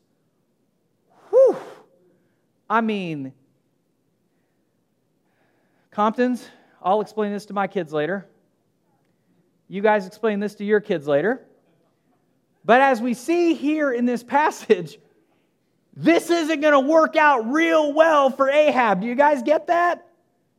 Whew. 1.30 1.58
I 2.70 2.82
mean, 2.82 3.34
Comptons, 5.92 6.48
I'll 6.82 7.02
explain 7.02 7.34
this 7.34 7.46
to 7.48 7.54
my 7.54 7.68
kids 7.68 7.92
later. 7.92 8.28
You 9.68 9.82
guys 9.82 10.08
explain 10.08 10.40
this 10.40 10.56
to 10.56 10.64
your 10.64 10.80
kids 10.80 11.08
later. 11.08 11.46
But 12.64 12.82
as 12.82 13.02
we 13.02 13.14
see 13.14 13.54
here 13.54 13.92
in 13.92 14.06
this 14.06 14.24
passage, 14.24 15.00
this 16.02 16.30
isn't 16.30 16.62
going 16.62 16.72
to 16.72 16.80
work 16.80 17.18
out 17.18 17.52
real 17.52 17.92
well 17.92 18.30
for 18.30 18.50
Ahab. 18.50 19.02
Do 19.02 19.08
you 19.08 19.16
guys 19.16 19.44
get 19.44 19.68
that? 19.68 20.08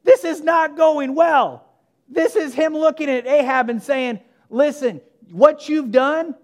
This 0.04 0.22
is 0.22 0.42
not 0.42 0.76
going 0.76 1.14
well. 1.14 1.66
This 2.10 2.36
is 2.36 2.52
him 2.52 2.74
looking 2.74 3.08
at 3.08 3.26
Ahab 3.26 3.70
and 3.70 3.82
saying, 3.82 4.20
Listen, 4.50 5.00
what 5.30 5.66
you've 5.66 5.90
done, 5.90 6.34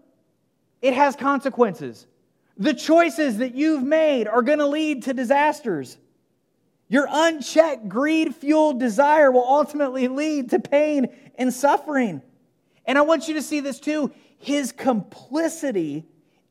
it 0.80 0.94
has 0.94 1.14
consequences. 1.14 2.06
The 2.56 2.72
choices 2.72 3.36
that 3.36 3.54
you've 3.54 3.82
made 3.82 4.28
are 4.28 4.40
going 4.40 4.60
to 4.60 4.66
lead 4.66 5.02
to 5.02 5.12
disasters. 5.12 5.98
Your 6.88 7.06
unchecked, 7.10 7.90
greed 7.90 8.34
fueled 8.34 8.80
desire 8.80 9.30
will 9.30 9.46
ultimately 9.46 10.08
lead 10.08 10.50
to 10.50 10.58
pain 10.58 11.08
and 11.34 11.52
suffering. 11.52 12.22
And 12.86 12.96
I 12.96 13.02
want 13.02 13.28
you 13.28 13.34
to 13.34 13.42
see 13.42 13.60
this 13.60 13.78
too 13.78 14.10
his 14.38 14.72
complicity 14.72 16.06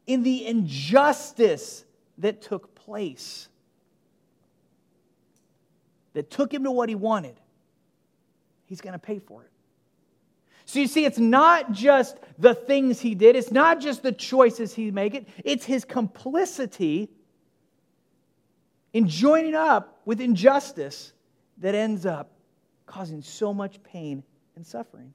in 0.05 0.21
the 0.21 0.45
injustice 0.45 1.85
that 2.19 2.41
took 2.41 2.75
place, 2.75 3.47
that 6.13 6.30
took 6.30 6.54
him 6.54 6.63
to 6.63 6.71
what 6.71 6.89
he 6.89 6.95
wanted, 6.95 7.39
he's 8.65 8.82
going 8.82 8.93
to 8.93 8.99
pay 8.99 9.19
for 9.19 9.43
it. 9.43 9.51
So 10.65 10.80
you 10.80 10.88
see, 10.88 11.06
it's 11.06 11.19
not 11.19 11.71
just 11.71 12.17
the 12.39 12.56
things 12.56 12.99
he 12.99 13.13
did, 13.13 13.36
it's 13.36 13.51
not 13.51 13.80
just 13.80 14.01
the 14.01 14.12
choices 14.12 14.73
he 14.73 14.89
made, 14.91 15.28
it's 15.43 15.65
his 15.65 15.86
complicity 15.86 17.10
in 18.93 19.08
joining 19.08 19.54
up 19.54 19.99
with 20.06 20.21
injustice 20.21 21.13
that 21.58 21.75
ends 21.75 22.06
up 22.06 22.32
causing 22.86 23.21
so 23.21 23.54
much 23.54 23.82
pain 23.84 24.23
and 24.56 24.65
suffering. 24.65 25.13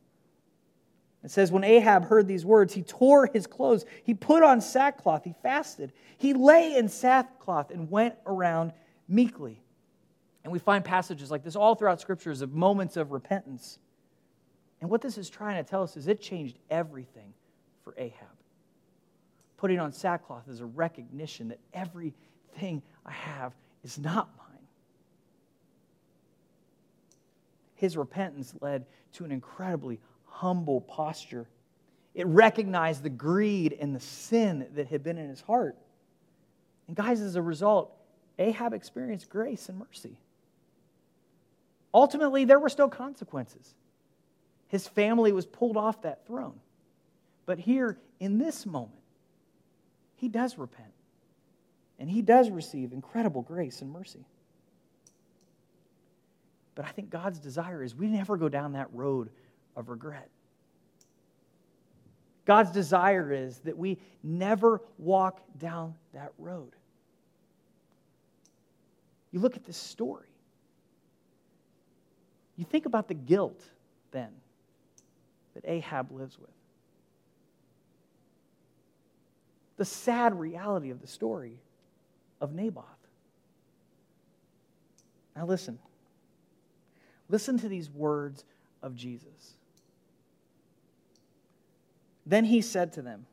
It 1.23 1.31
says, 1.31 1.53
when 1.53 1.65
Ahab 1.65 2.07
heard 2.07 2.27
these 2.27 2.47
words, 2.47 2.73
he 2.73 2.83
tore 2.83 3.27
his 3.27 3.47
clothes. 3.47 3.85
He 4.05 4.15
put 4.15 4.43
on 4.43 4.61
sackcloth. 4.61 5.25
He 5.25 5.35
fasted. 5.43 5.93
He 6.17 6.33
lay 6.33 6.77
in 6.77 6.89
sackcloth 6.89 7.71
and 7.71 7.91
went 7.91 8.15
around 8.27 8.73
meekly. 9.07 9.61
And 10.45 10.53
we 10.53 10.59
find 10.59 10.83
passages 10.83 11.31
like 11.31 11.45
this 11.45 11.57
all 11.57 11.75
throughout 11.75 12.01
scriptures 12.01 12.41
of 12.41 12.55
moments 12.55 12.97
of 12.97 13.13
repentance. 13.13 13.79
And 14.81 14.89
what 14.89 15.03
this 15.03 15.19
is 15.19 15.29
trying 15.29 15.63
to 15.63 15.69
tell 15.69 15.83
us 15.83 15.97
is 15.99 16.09
it 16.09 16.23
changed 16.23 16.59
everything 16.71 17.35
for 17.85 17.95
Ahab. 17.99 18.29
Putting 19.59 19.79
on 19.79 19.93
sackcloth 19.93 20.49
is 20.49 20.61
a 20.61 20.67
recognition 20.67 21.49
that 21.49 21.59
everything 21.75 22.81
I 23.05 23.13
have 23.13 23.53
is 23.85 23.99
not 23.99 24.31
mine. 24.39 24.47
His 27.75 27.99
repentance 27.99 28.55
led 28.63 28.87
to 29.13 29.27
an 29.27 29.33
incredibly 29.33 30.01
humble 30.31 30.81
posture. 30.81 31.47
It 32.15 32.27
recognized 32.27 33.03
the 33.03 33.11
greed 33.11 33.77
and 33.79 33.95
the 33.95 34.01
sin 34.01 34.67
that 34.75 34.89
had 34.89 35.03
been 35.03 35.19
in 35.19 35.29
his 35.29 35.41
heart. 35.41 35.77
And, 36.89 36.97
guys, 36.97 37.21
as 37.21 37.37
a 37.37 37.43
result, 37.43 37.93
Ahab 38.39 38.73
experienced 38.73 39.29
grace 39.29 39.69
and 39.69 39.79
mercy. 39.79 40.19
Ultimately, 41.93 42.45
there 42.45 42.59
were 42.59 42.69
still 42.69 42.89
consequences. 42.89 43.75
His 44.69 44.87
family 44.89 45.33
was 45.33 45.47
pulled 45.47 45.77
off 45.77 46.03
that 46.03 46.27
throne. 46.27 46.59
But 47.47 47.59
here, 47.59 47.99
in 48.19 48.39
this 48.39 48.65
moment, 48.65 49.03
he 50.17 50.29
does 50.29 50.59
repent. 50.59 50.93
And 51.99 52.09
he 52.09 52.23
does 52.23 52.51
receive 52.51 52.93
incredible 52.93 53.43
grace 53.43 53.83
and 53.83 53.93
mercy. 53.93 54.25
But 56.75 56.87
I 56.87 56.89
think 56.89 57.11
God's 57.11 57.39
desire 57.39 57.83
is 57.83 57.95
we 57.95 58.07
never 58.07 58.37
go 58.37 58.49
down 58.49 58.73
that 58.73 58.89
road 58.93 59.31
of 59.77 59.89
regret. 59.89 60.29
God's 62.45 62.71
desire 62.71 63.33
is 63.33 63.59
that 63.59 63.77
we 63.77 63.99
never 64.23 64.81
walk 64.99 65.41
down 65.59 65.95
that 66.15 66.33
road. 66.39 66.73
You 69.31 69.41
look 69.41 69.57
at 69.57 69.65
this 69.65 69.77
story. 69.77 70.27
You 72.57 72.65
think 72.65 72.87
about 72.87 73.09
the 73.09 73.15
guilt 73.15 73.63
then 74.11 74.31
that 75.55 75.65
Ahab 75.67 76.11
lives 76.13 76.39
with. 76.39 76.51
The 79.77 79.85
sad 79.85 80.39
reality 80.39 80.91
of 80.91 81.01
the 81.01 81.07
story 81.07 81.59
of 82.41 82.53
Naboth. 82.53 82.85
Now, 85.37 85.47
listen. 85.47 85.79
Listen 87.29 87.59
to 87.59 87.69
these 87.69 87.89
words 87.91 88.45
of 88.83 88.95
Jesus. 88.95 89.57
Then 92.27 92.45
he 92.45 92.61
said 92.61 92.93
to 92.95 93.03
them, 93.03 93.27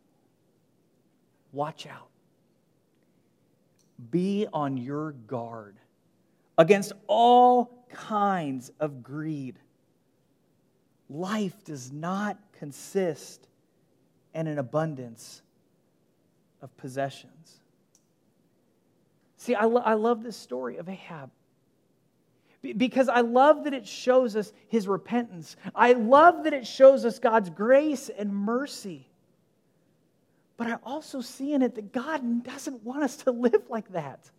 Watch 1.52 1.88
out. 1.88 2.10
Be 4.12 4.47
on 4.54 4.78
your 4.78 5.12
guard 5.12 5.76
against 6.58 6.93
all 7.08 7.86
kinds 7.89 8.71
of 8.80 9.02
greed. 9.02 9.58
Life 11.10 11.63
does 11.63 11.91
not 11.91 12.38
consist 12.60 13.47
in 14.34 14.47
an 14.47 14.60
abundance 14.60 15.41
of 16.62 16.76
possessions. 16.78 17.60
See, 19.38 19.56
I, 19.56 19.65
lo- 19.65 19.82
I 19.84 19.93
love 19.93 20.21
this 20.21 20.36
story 20.36 20.78
of 20.78 20.89
Ahab 20.89 21.32
because 22.75 23.10
I 23.10 23.21
love 23.21 23.63
that 23.65 23.73
it 23.73 23.88
shows 23.88 24.36
us 24.36 24.51
his 24.67 24.88
repentance. 24.88 25.56
I 25.75 25.93
love 25.93 26.43
that 26.43 26.53
it 26.53 26.65
shows 26.65 27.06
us 27.06 27.19
God's 27.19 27.49
grace 27.49 28.10
and 28.10 28.36
mercy. 28.36 29.08
But 30.58 30.67
I 30.67 30.77
also 30.84 31.21
see 31.21 31.53
in 31.53 31.62
it 31.62 31.75
that 31.75 31.93
God 31.93 32.43
doesn't 32.43 32.84
want 32.84 33.03
us 33.03 33.17
to 33.17 33.32
live 33.32 33.69
like 33.69 33.91
that 33.93 34.30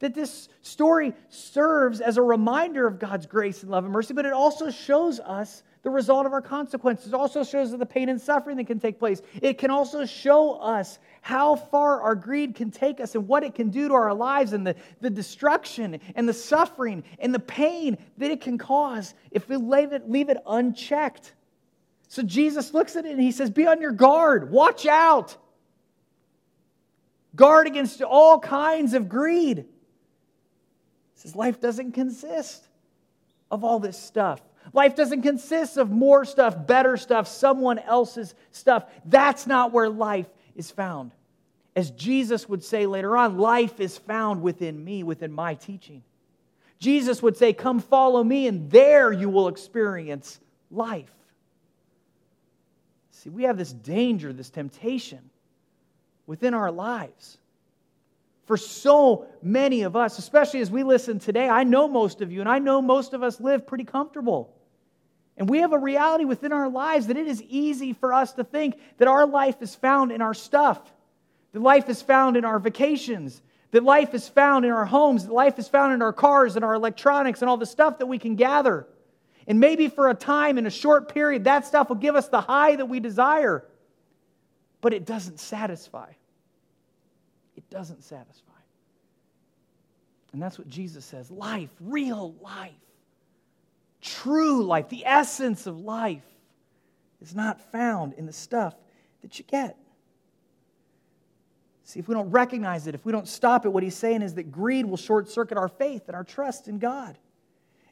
that 0.00 0.14
this 0.14 0.48
story 0.62 1.12
serves 1.28 2.00
as 2.00 2.16
a 2.16 2.22
reminder 2.22 2.86
of 2.86 2.98
God's 2.98 3.26
grace 3.26 3.62
and 3.62 3.70
love 3.70 3.84
and 3.84 3.92
mercy, 3.92 4.12
but 4.14 4.26
it 4.26 4.32
also 4.32 4.70
shows 4.70 5.20
us 5.20 5.62
the 5.82 5.90
result 5.90 6.26
of 6.26 6.32
our 6.32 6.42
consequences. 6.42 7.08
It 7.08 7.14
also 7.14 7.42
shows 7.42 7.76
the 7.76 7.86
pain 7.86 8.08
and 8.08 8.20
suffering 8.20 8.56
that 8.58 8.66
can 8.66 8.78
take 8.78 8.98
place. 8.98 9.22
It 9.40 9.56
can 9.58 9.70
also 9.70 10.04
show 10.04 10.54
us 10.54 10.98
how 11.22 11.56
far 11.56 12.02
our 12.02 12.14
greed 12.14 12.54
can 12.54 12.70
take 12.70 13.00
us 13.00 13.14
and 13.14 13.26
what 13.26 13.44
it 13.44 13.54
can 13.54 13.70
do 13.70 13.88
to 13.88 13.94
our 13.94 14.12
lives 14.12 14.52
and 14.52 14.66
the, 14.66 14.76
the 15.00 15.08
destruction 15.08 15.98
and 16.14 16.28
the 16.28 16.34
suffering 16.34 17.02
and 17.18 17.34
the 17.34 17.40
pain 17.40 17.96
that 18.18 18.30
it 18.30 18.42
can 18.42 18.58
cause 18.58 19.14
if 19.30 19.48
we 19.48 19.56
leave 19.56 19.92
it, 19.92 20.10
leave 20.10 20.28
it 20.28 20.36
unchecked. 20.46 21.32
So 22.08 22.22
Jesus 22.22 22.74
looks 22.74 22.96
at 22.96 23.06
it 23.06 23.12
and 23.12 23.20
he 23.20 23.32
says, 23.32 23.50
Be 23.50 23.66
on 23.66 23.80
your 23.80 23.92
guard, 23.92 24.50
watch 24.50 24.84
out. 24.84 25.36
Guard 27.36 27.68
against 27.68 28.02
all 28.02 28.40
kinds 28.40 28.92
of 28.92 29.08
greed 29.08 29.58
He 29.58 29.64
says 31.14 31.36
life 31.36 31.60
doesn't 31.60 31.92
consist 31.92 32.66
of 33.50 33.64
all 33.64 33.78
this 33.78 33.96
stuff. 33.96 34.40
Life 34.72 34.94
doesn't 34.94 35.22
consist 35.22 35.76
of 35.76 35.90
more 35.90 36.24
stuff, 36.24 36.66
better 36.66 36.96
stuff, 36.96 37.26
someone 37.26 37.78
else's 37.78 38.34
stuff. 38.52 38.84
That's 39.04 39.46
not 39.46 39.72
where 39.72 39.88
life 39.88 40.28
is 40.54 40.70
found. 40.70 41.12
As 41.74 41.90
Jesus 41.92 42.48
would 42.48 42.62
say 42.62 42.86
later 42.86 43.16
on, 43.16 43.38
life 43.38 43.80
is 43.80 43.98
found 43.98 44.42
within 44.42 44.82
me, 44.84 45.02
within 45.02 45.32
my 45.32 45.54
teaching. 45.54 46.02
Jesus 46.78 47.22
would 47.22 47.36
say, 47.36 47.52
Come 47.52 47.80
follow 47.80 48.22
me, 48.22 48.46
and 48.46 48.70
there 48.70 49.12
you 49.12 49.28
will 49.28 49.48
experience 49.48 50.40
life. 50.70 51.10
See, 53.10 53.30
we 53.30 53.44
have 53.44 53.58
this 53.58 53.72
danger, 53.72 54.32
this 54.32 54.50
temptation 54.50 55.30
within 56.26 56.54
our 56.54 56.70
lives 56.70 57.38
for 58.46 58.56
so 58.56 59.26
many 59.42 59.82
of 59.82 59.94
us, 59.94 60.18
especially 60.18 60.60
as 60.60 60.70
we 60.70 60.82
listen 60.82 61.18
today. 61.18 61.48
I 61.48 61.62
know 61.62 61.86
most 61.86 62.20
of 62.20 62.32
you, 62.32 62.40
and 62.40 62.48
I 62.48 62.58
know 62.58 62.82
most 62.82 63.14
of 63.14 63.22
us 63.22 63.40
live 63.40 63.66
pretty 63.66 63.84
comfortable. 63.84 64.52
And 65.40 65.50
we 65.50 65.58
have 65.58 65.72
a 65.72 65.78
reality 65.78 66.24
within 66.24 66.52
our 66.52 66.68
lives 66.68 67.08
that 67.08 67.16
it 67.16 67.26
is 67.26 67.42
easy 67.42 67.92
for 67.92 68.12
us 68.14 68.34
to 68.34 68.44
think 68.44 68.78
that 68.98 69.08
our 69.08 69.26
life 69.26 69.60
is 69.60 69.74
found 69.74 70.12
in 70.12 70.22
our 70.22 70.34
stuff, 70.34 70.80
that 71.52 71.60
life 71.60 71.88
is 71.88 72.00
found 72.00 72.36
in 72.36 72.44
our 72.44 72.60
vacations, 72.60 73.42
that 73.72 73.82
life 73.82 74.14
is 74.14 74.28
found 74.28 74.64
in 74.64 74.70
our 74.70 74.84
homes, 74.84 75.26
that 75.26 75.32
life 75.32 75.58
is 75.58 75.66
found 75.66 75.92
in 75.92 76.00
our 76.00 76.12
cars 76.12 76.54
and 76.54 76.64
our 76.64 76.74
electronics 76.74 77.40
and 77.40 77.50
all 77.50 77.56
the 77.56 77.66
stuff 77.66 77.98
that 77.98 78.06
we 78.06 78.20
can 78.20 78.36
gather. 78.36 78.86
And 79.48 79.58
maybe 79.58 79.88
for 79.88 80.08
a 80.08 80.14
time, 80.14 80.58
in 80.58 80.66
a 80.66 80.70
short 80.70 81.12
period, 81.12 81.42
that 81.44 81.66
stuff 81.66 81.88
will 81.88 81.96
give 81.96 82.14
us 82.14 82.28
the 82.28 82.40
high 82.40 82.76
that 82.76 82.86
we 82.86 83.00
desire, 83.00 83.64
but 84.80 84.94
it 84.94 85.04
doesn't 85.04 85.40
satisfy 85.40 86.12
it 87.60 87.68
doesn't 87.68 88.02
satisfy. 88.02 88.50
And 90.32 90.40
that's 90.40 90.58
what 90.58 90.68
Jesus 90.68 91.04
says 91.04 91.30
life, 91.30 91.70
real 91.80 92.34
life, 92.40 92.70
true 94.00 94.64
life, 94.64 94.88
the 94.88 95.04
essence 95.06 95.66
of 95.66 95.78
life 95.78 96.24
is 97.20 97.34
not 97.34 97.60
found 97.72 98.14
in 98.14 98.26
the 98.26 98.32
stuff 98.32 98.74
that 99.22 99.38
you 99.38 99.44
get. 99.44 99.76
See, 101.84 101.98
if 101.98 102.06
we 102.06 102.14
don't 102.14 102.30
recognize 102.30 102.86
it, 102.86 102.94
if 102.94 103.04
we 103.04 103.10
don't 103.10 103.26
stop 103.26 103.66
it, 103.66 103.70
what 103.70 103.82
he's 103.82 103.96
saying 103.96 104.22
is 104.22 104.34
that 104.34 104.52
greed 104.52 104.86
will 104.86 104.96
short 104.96 105.28
circuit 105.28 105.58
our 105.58 105.68
faith 105.68 106.04
and 106.06 106.14
our 106.14 106.22
trust 106.22 106.68
in 106.68 106.78
God. 106.78 107.18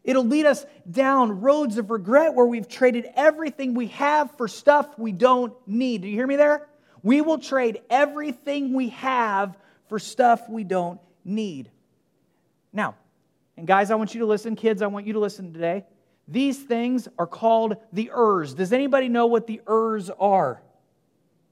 It'll 0.05 0.25
lead 0.25 0.47
us 0.47 0.65
down 0.89 1.41
roads 1.41 1.79
of 1.79 1.91
regret 1.91 2.35
where 2.35 2.47
we've 2.47 2.69
traded 2.69 3.07
everything 3.17 3.75
we 3.75 3.89
have 3.89 4.31
for 4.37 4.47
stuff 4.47 4.99
we 4.99 5.13
don't 5.13 5.53
need. 5.67 6.03
Do 6.03 6.09
you 6.09 6.15
hear 6.15 6.27
me 6.27 6.37
there? 6.37 6.69
We 7.03 7.21
will 7.21 7.39
trade 7.39 7.81
everything 7.91 8.73
we 8.73 8.91
have 8.91 9.57
for 9.89 9.99
stuff 9.99 10.49
we 10.49 10.65
don't 10.65 11.01
need. 11.25 11.71
Now, 12.73 12.95
and 13.57 13.67
guys, 13.67 13.91
I 13.91 13.97
want 13.97 14.15
you 14.15 14.21
to 14.21 14.27
listen. 14.27 14.55
Kids, 14.55 14.81
I 14.81 14.87
want 14.87 15.07
you 15.07 15.15
to 15.15 15.19
listen 15.19 15.53
today. 15.53 15.85
These 16.29 16.59
things 16.59 17.09
are 17.19 17.27
called 17.27 17.77
the 17.93 18.11
Urs. 18.15 18.55
Does 18.55 18.73
anybody 18.73 19.09
know 19.09 19.27
what 19.27 19.47
the 19.47 19.63
Urs 19.67 20.11
are? 20.21 20.63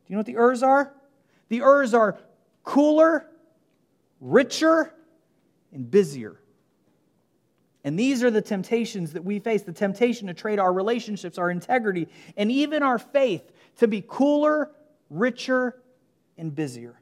Do 0.04 0.12
you 0.12 0.14
know 0.14 0.18
what 0.18 0.26
the 0.26 0.34
Urs 0.34 0.62
are? 0.62 0.92
The 1.48 1.60
Urs 1.60 1.98
are 1.98 2.18
cooler, 2.62 3.26
richer, 4.20 4.92
and 5.72 5.90
busier. 5.90 6.38
And 7.84 7.98
these 7.98 8.22
are 8.22 8.30
the 8.30 8.42
temptations 8.42 9.12
that 9.12 9.24
we 9.24 9.38
face 9.38 9.62
the 9.62 9.72
temptation 9.72 10.26
to 10.26 10.34
trade 10.34 10.58
our 10.58 10.72
relationships, 10.72 11.38
our 11.38 11.50
integrity, 11.50 12.08
and 12.36 12.50
even 12.50 12.82
our 12.82 12.98
faith 12.98 13.50
to 13.78 13.88
be 13.88 14.04
cooler, 14.06 14.72
richer, 15.08 15.80
and 16.36 16.54
busier. 16.54 17.00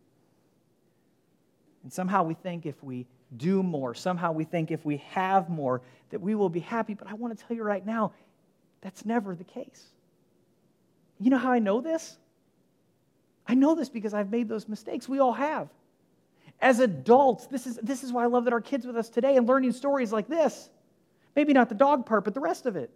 And 1.83 1.93
somehow 1.93 2.23
we 2.23 2.35
think 2.35 2.67
if 2.67 2.83
we 2.85 3.07
do 3.37 3.63
more, 3.63 3.95
somehow 3.95 4.33
we 4.33 4.45
think 4.45 4.71
if 4.71 4.85
we 4.85 4.99
have 5.11 5.49
more, 5.49 5.83
that 6.11 6.21
we 6.21 6.35
will 6.35 6.49
be 6.49 6.61
happy. 6.61 6.95
But 6.95 7.09
I 7.09 7.15
want 7.15 7.37
to 7.37 7.45
tell 7.45 7.57
you 7.57 7.63
right 7.63 7.85
now, 7.85 8.13
that's 8.81 9.05
never 9.05 9.35
the 9.35 9.45
case. 9.45 9.87
You 11.21 11.31
know 11.31 11.39
how 11.39 11.53
I 11.53 11.59
know 11.59 11.81
this? 11.81 12.19
I 13.47 13.55
know 13.55 13.75
this 13.75 13.89
because 13.89 14.15
I've 14.15 14.31
made 14.31 14.49
those 14.49 14.69
mistakes. 14.69 15.09
We 15.09 15.19
all 15.19 15.33
have. 15.33 15.69
As 16.61 16.81
adults, 16.81 17.47
this 17.47 17.67
is, 17.67 17.77
this 17.83 18.05
is 18.05 18.13
why 18.13 18.25
I 18.25 18.27
love 18.27 18.45
that 18.45 18.53
our 18.53 18.61
kids 18.61 18.87
with 18.87 18.97
us 18.97 19.09
today 19.09 19.37
and 19.37 19.47
learning 19.47 19.73
stories 19.73 20.13
like 20.13 20.29
this. 20.29 20.71
Maybe 21.37 21.53
not 21.53 21.69
the 21.69 21.75
dog 21.75 22.07
part, 22.07 22.25
but 22.25 22.35
the 22.35 22.41
rest 22.41 22.67
of 22.67 22.77
it. 22.77 22.91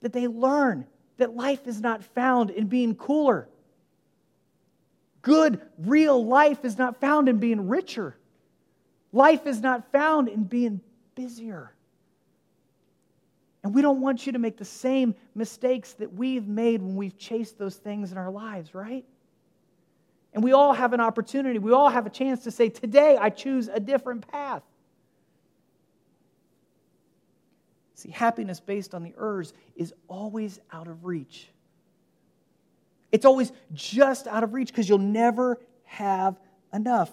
That 0.00 0.12
they 0.12 0.26
learn 0.26 0.86
that 1.18 1.36
life 1.36 1.66
is 1.66 1.80
not 1.80 2.02
found 2.02 2.50
in 2.50 2.66
being 2.66 2.94
cooler 2.94 3.48
Good, 5.22 5.60
real 5.78 6.24
life 6.24 6.64
is 6.64 6.76
not 6.76 7.00
found 7.00 7.28
in 7.28 7.38
being 7.38 7.68
richer. 7.68 8.16
Life 9.12 9.46
is 9.46 9.60
not 9.60 9.90
found 9.92 10.28
in 10.28 10.44
being 10.44 10.80
busier. 11.14 11.72
And 13.62 13.74
we 13.74 13.82
don't 13.82 14.00
want 14.00 14.26
you 14.26 14.32
to 14.32 14.38
make 14.38 14.56
the 14.56 14.64
same 14.64 15.14
mistakes 15.34 15.92
that 15.94 16.12
we've 16.12 16.48
made 16.48 16.82
when 16.82 16.96
we've 16.96 17.16
chased 17.16 17.58
those 17.58 17.76
things 17.76 18.10
in 18.10 18.18
our 18.18 18.30
lives, 18.30 18.74
right? 18.74 19.04
And 20.32 20.42
we 20.42 20.52
all 20.52 20.72
have 20.72 20.94
an 20.94 21.00
opportunity. 21.00 21.58
We 21.58 21.72
all 21.72 21.90
have 21.90 22.06
a 22.06 22.10
chance 22.10 22.44
to 22.44 22.50
say, 22.50 22.70
Today 22.70 23.16
I 23.20 23.30
choose 23.30 23.68
a 23.68 23.78
different 23.78 24.26
path. 24.28 24.62
See, 27.94 28.10
happiness 28.10 28.58
based 28.58 28.94
on 28.94 29.04
the 29.04 29.12
Urs 29.12 29.52
is 29.76 29.94
always 30.08 30.58
out 30.72 30.88
of 30.88 31.04
reach. 31.04 31.48
It's 33.12 33.26
always 33.26 33.52
just 33.74 34.26
out 34.26 34.42
of 34.42 34.54
reach 34.54 34.68
because 34.68 34.88
you'll 34.88 34.98
never 34.98 35.60
have 35.84 36.40
enough. 36.72 37.10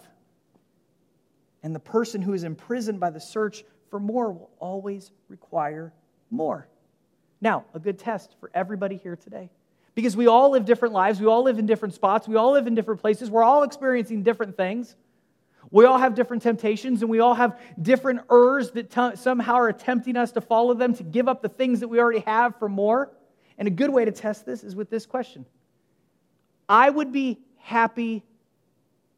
And 1.63 1.76
the 1.76 1.80
person 1.80 2.22
who 2.22 2.34
is 2.34 2.43
imprisoned 2.43 3.00
by 3.00 3.10
the 3.10 3.19
search 3.19 3.63
for 3.89 4.00
more 4.00 4.32
will 4.32 4.50
always 4.60 5.12
require 5.28 5.93
more. 6.30 6.67
Now, 7.41 7.65
a 7.74 7.80
good 7.80 8.00
test 8.00 8.36
for 8.39 8.52
everybody 8.54 8.98
here 8.98 9.15
today. 9.15 9.50
Because 9.95 10.15
we 10.15 10.28
all 10.28 10.52
live 10.52 10.65
different 10.65 10.93
lives, 10.93 11.19
we 11.19 11.28
all 11.28 11.43
live 11.43 11.60
in 11.60 11.65
different 11.65 11.93
spots, 11.93 12.28
we 12.28 12.36
all 12.36 12.52
live 12.52 12.67
in 12.67 12.76
different 12.76 13.02
places, 13.02 13.30
we're 13.30 13.43
all 13.43 13.63
experiencing 13.63 14.24
different 14.24 14.56
things. 14.56 14.95
We 15.72 15.86
all 15.86 15.98
have 15.98 16.15
different 16.15 16.41
temptations, 16.41 17.02
and 17.02 17.12
we 17.12 17.19
all 17.19 17.36
have 17.36 17.60
different 17.80 18.28
urs 18.28 18.74
that 18.74 18.89
t- 18.89 19.22
somehow 19.22 19.56
are 19.56 19.74
tempting 19.74 20.15
us 20.15 20.32
to 20.32 20.41
follow 20.41 20.74
them, 20.74 20.95
to 20.95 21.04
give 21.04 21.28
up 21.28 21.41
the 21.41 21.50
things 21.50 21.82
that 21.82 21.89
we 21.89 22.00
already 22.00 22.22
have 22.22 22.58
for 22.58 22.69
more. 22.69 23.12
And 23.58 23.67
a 23.67 23.72
good 23.72 23.89
way 23.89 24.06
to 24.06 24.12
test 24.12 24.45
this 24.45 24.63
is 24.63 24.76
with 24.76 24.89
this 24.89 25.06
question 25.06 25.45
I 26.67 26.89
would 26.89 27.12
be 27.12 27.39
happy 27.58 28.24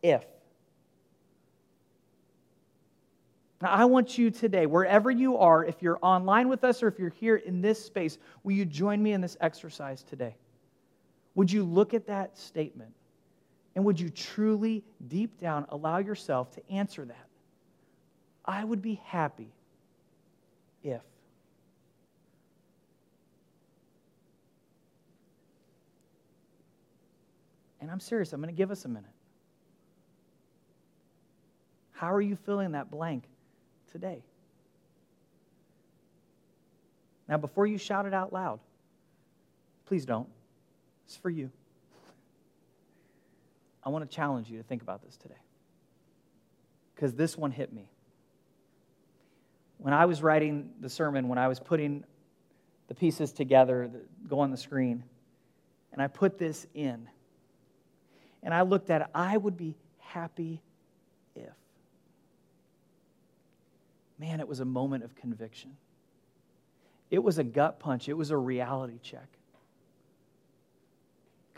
if. 0.02 0.26
Now, 3.62 3.70
I 3.70 3.86
want 3.86 4.18
you 4.18 4.32
today, 4.32 4.66
wherever 4.66 5.12
you 5.12 5.38
are, 5.38 5.64
if 5.64 5.82
you're 5.82 6.00
online 6.02 6.50
with 6.50 6.64
us 6.64 6.82
or 6.82 6.88
if 6.88 6.98
you're 6.98 7.10
here 7.10 7.36
in 7.36 7.62
this 7.62 7.84
space, 7.84 8.18
will 8.44 8.54
you 8.54 8.66
join 8.66 9.04
me 9.04 9.14
in 9.14 9.22
this 9.22 9.38
exercise 9.40 10.02
today? 10.02 10.36
Would 11.36 11.52
you 11.52 11.64
look 11.64 11.94
at 11.94 12.08
that 12.08 12.38
statement 12.38 12.92
and 13.76 13.86
would 13.86 14.00
you 14.00 14.10
truly, 14.10 14.84
deep 15.08 15.40
down, 15.40 15.68
allow 15.70 16.00
yourself 16.00 16.52
to 16.56 16.72
answer 16.72 17.06
that? 17.06 17.28
I 18.44 18.64
would 18.64 18.82
be 18.82 19.00
happy 19.06 19.54
if. 20.84 21.02
And 27.80 27.92
I'm 27.92 28.00
serious, 28.00 28.34
I'm 28.34 28.42
going 28.42 28.54
to 28.54 28.58
give 28.58 28.72
us 28.72 28.86
a 28.86 28.90
minute. 28.90 29.06
How 31.92 32.12
are 32.12 32.22
you 32.22 32.36
filling 32.36 32.72
that 32.72 32.90
blank 32.90 33.26
today? 33.92 34.24
Now, 37.28 37.38
before 37.38 37.66
you 37.66 37.78
shout 37.78 38.06
it 38.06 38.14
out 38.14 38.34
loud, 38.34 38.60
please 39.86 40.06
don't. 40.06 40.28
It's 41.06 41.16
for 41.16 41.30
you. 41.30 41.50
I 43.84 43.90
want 43.90 44.10
to 44.10 44.16
challenge 44.16 44.50
you 44.50 44.58
to 44.58 44.64
think 44.64 44.82
about 44.82 45.04
this 45.04 45.18
today. 45.18 45.36
Because 46.96 47.14
this 47.14 47.38
one 47.38 47.52
hit 47.52 47.74
me. 47.74 47.90
When 49.78 49.94
I 49.94 50.06
was 50.06 50.22
writing 50.22 50.70
the 50.80 50.90
sermon, 50.90 51.28
when 51.28 51.40
I 51.40 51.48
was 51.48 51.60
putting 51.60 52.04
the 52.88 52.94
pieces 52.94 53.32
together 53.32 53.88
that 53.88 54.30
go 54.30 54.40
on 54.42 54.52
the 54.52 54.58
screen, 54.58 55.04
and 55.92 56.02
I 56.02 56.08
put 56.08 56.38
this 56.38 56.68
in, 56.74 57.08
and 58.44 58.54
I 58.54 58.62
looked 58.62 58.90
at 58.90 59.02
it, 59.02 59.08
I 59.16 59.36
would 59.38 59.58
be 59.58 59.76
happy 60.00 60.62
if. 61.36 61.54
Man, 64.22 64.40
it 64.40 64.48
was 64.48 64.60
a 64.60 64.66
moment 64.66 65.04
of 65.04 65.16
conviction. 65.16 65.76
It 67.10 67.24
was 67.24 67.40
a 67.40 67.44
gut 67.44 67.80
punch, 67.80 68.08
it 68.08 68.14
was 68.14 68.32
a 68.32 68.38
reality 68.38 69.00
check 69.02 69.28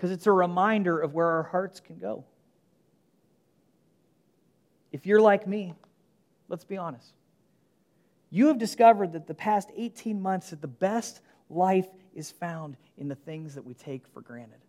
because 0.04 0.12
it's 0.12 0.28
a 0.28 0.32
reminder 0.32 1.00
of 1.00 1.14
where 1.14 1.28
our 1.28 1.44
hearts 1.44 1.80
can 1.80 1.98
go. 1.98 2.26
If 4.92 5.06
you're 5.06 5.22
like 5.22 5.48
me, 5.48 5.74
let's 6.50 6.66
be 6.66 6.76
honest. 6.76 7.14
You 8.30 8.48
have 8.48 8.58
discovered 8.58 9.14
that 9.14 9.28
the 9.28 9.34
past 9.34 9.70
18 9.76 10.22
months 10.22 10.50
that 10.50 10.62
the 10.62 10.68
best 10.68 11.22
life 11.50 11.88
is 12.14 12.32
found 12.32 12.76
in 12.98 13.08
the 13.08 13.16
things 13.16 13.56
that 13.56 13.64
we 13.64 13.74
take 13.76 14.06
for 14.08 14.20
granted, 14.20 14.60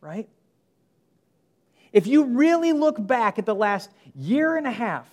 right? 0.00 0.28
If 1.92 2.06
you 2.06 2.24
really 2.24 2.72
look 2.72 3.04
back 3.06 3.38
at 3.38 3.46
the 3.46 3.54
last 3.54 3.90
year 4.14 4.56
and 4.56 4.66
a 4.66 4.72
half, 4.72 5.06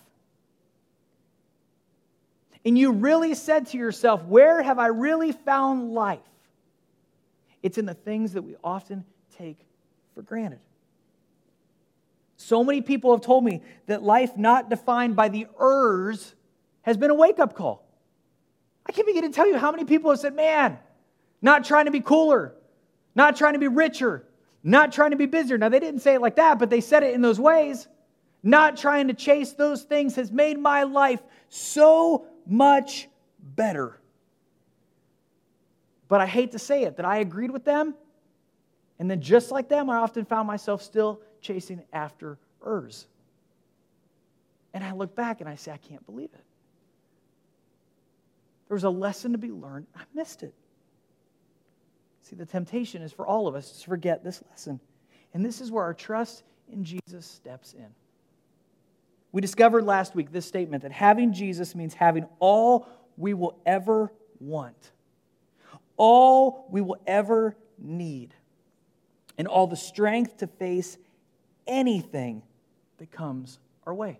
and 2.64 2.76
you 2.76 2.92
really 2.92 3.34
said 3.34 3.66
to 3.68 3.78
yourself, 3.78 4.24
Where 4.24 4.62
have 4.62 4.78
I 4.78 4.88
really 4.88 5.32
found 5.32 5.92
life? 5.92 6.20
It's 7.62 7.78
in 7.78 7.86
the 7.86 7.94
things 7.94 8.32
that 8.32 8.42
we 8.42 8.56
often 8.62 9.04
take 9.36 9.58
for 10.14 10.22
granted. 10.22 10.60
So 12.36 12.62
many 12.62 12.82
people 12.82 13.10
have 13.12 13.20
told 13.20 13.44
me 13.44 13.62
that 13.86 14.02
life 14.02 14.36
not 14.36 14.70
defined 14.70 15.16
by 15.16 15.28
the 15.28 15.46
ers 15.60 16.34
has 16.82 16.96
been 16.96 17.10
a 17.10 17.14
wake 17.14 17.38
up 17.38 17.54
call. 17.54 17.84
I 18.86 18.92
can't 18.92 19.06
begin 19.06 19.22
to 19.22 19.30
tell 19.30 19.46
you 19.46 19.58
how 19.58 19.70
many 19.70 19.84
people 19.84 20.10
have 20.10 20.20
said, 20.20 20.34
man, 20.34 20.78
not 21.42 21.64
trying 21.64 21.84
to 21.86 21.90
be 21.90 22.00
cooler, 22.00 22.54
not 23.14 23.36
trying 23.36 23.52
to 23.54 23.58
be 23.58 23.68
richer, 23.68 24.24
not 24.62 24.92
trying 24.92 25.10
to 25.10 25.16
be 25.16 25.26
busier. 25.26 25.58
Now, 25.58 25.68
they 25.68 25.80
didn't 25.80 26.00
say 26.00 26.14
it 26.14 26.20
like 26.20 26.36
that, 26.36 26.58
but 26.58 26.70
they 26.70 26.80
said 26.80 27.02
it 27.02 27.14
in 27.14 27.20
those 27.20 27.38
ways. 27.38 27.86
Not 28.42 28.76
trying 28.76 29.08
to 29.08 29.14
chase 29.14 29.52
those 29.52 29.82
things 29.82 30.14
has 30.16 30.30
made 30.30 30.58
my 30.58 30.84
life 30.84 31.20
so 31.48 32.26
much 32.48 33.08
better. 33.40 34.00
But 36.08 36.20
I 36.20 36.26
hate 36.26 36.52
to 36.52 36.58
say 36.58 36.84
it 36.84 36.96
that 36.96 37.04
I 37.04 37.18
agreed 37.18 37.50
with 37.50 37.64
them 37.64 37.94
and 38.98 39.10
then, 39.10 39.20
just 39.20 39.50
like 39.50 39.68
them, 39.68 39.88
I 39.90 39.98
often 39.98 40.24
found 40.24 40.46
myself 40.46 40.82
still 40.82 41.20
chasing 41.40 41.82
after 41.92 42.38
ers. 42.66 43.06
And 44.74 44.82
I 44.82 44.92
look 44.92 45.14
back 45.14 45.40
and 45.40 45.48
I 45.48 45.54
say, 45.54 45.70
I 45.70 45.76
can't 45.76 46.04
believe 46.04 46.30
it. 46.34 46.44
There 48.68 48.74
was 48.74 48.84
a 48.84 48.90
lesson 48.90 49.32
to 49.32 49.38
be 49.38 49.50
learned. 49.50 49.86
I 49.96 50.02
missed 50.14 50.42
it. 50.42 50.52
See, 52.22 52.36
the 52.36 52.44
temptation 52.44 53.00
is 53.02 53.12
for 53.12 53.26
all 53.26 53.46
of 53.46 53.54
us 53.54 53.80
to 53.80 53.88
forget 53.88 54.22
this 54.22 54.42
lesson. 54.50 54.80
And 55.32 55.44
this 55.44 55.60
is 55.60 55.70
where 55.70 55.84
our 55.84 55.94
trust 55.94 56.42
in 56.70 56.84
Jesus 56.84 57.24
steps 57.24 57.72
in. 57.72 57.86
We 59.32 59.40
discovered 59.40 59.84
last 59.84 60.14
week 60.14 60.32
this 60.32 60.46
statement 60.46 60.82
that 60.82 60.92
having 60.92 61.32
Jesus 61.32 61.74
means 61.74 61.94
having 61.94 62.26
all 62.38 62.88
we 63.16 63.34
will 63.34 63.58
ever 63.66 64.12
want, 64.40 64.92
all 65.96 66.66
we 66.70 66.80
will 66.80 67.00
ever 67.06 67.56
need 67.78 68.34
and 69.36 69.46
all 69.46 69.66
the 69.66 69.76
strength 69.76 70.38
to 70.38 70.46
face 70.46 70.96
anything 71.66 72.42
that 72.98 73.10
comes 73.10 73.58
our 73.86 73.94
way. 73.94 74.18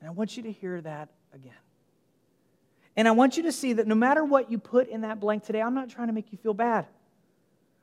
And 0.00 0.08
I 0.08 0.12
want 0.12 0.36
you 0.36 0.44
to 0.44 0.52
hear 0.52 0.80
that 0.80 1.08
again. 1.34 1.52
And 2.96 3.06
I 3.08 3.12
want 3.12 3.36
you 3.36 3.44
to 3.44 3.52
see 3.52 3.74
that 3.74 3.86
no 3.86 3.94
matter 3.94 4.24
what 4.24 4.50
you 4.50 4.58
put 4.58 4.88
in 4.88 5.02
that 5.02 5.20
blank 5.20 5.44
today, 5.44 5.62
I'm 5.62 5.74
not 5.74 5.88
trying 5.88 6.08
to 6.08 6.12
make 6.12 6.32
you 6.32 6.38
feel 6.38 6.54
bad. 6.54 6.86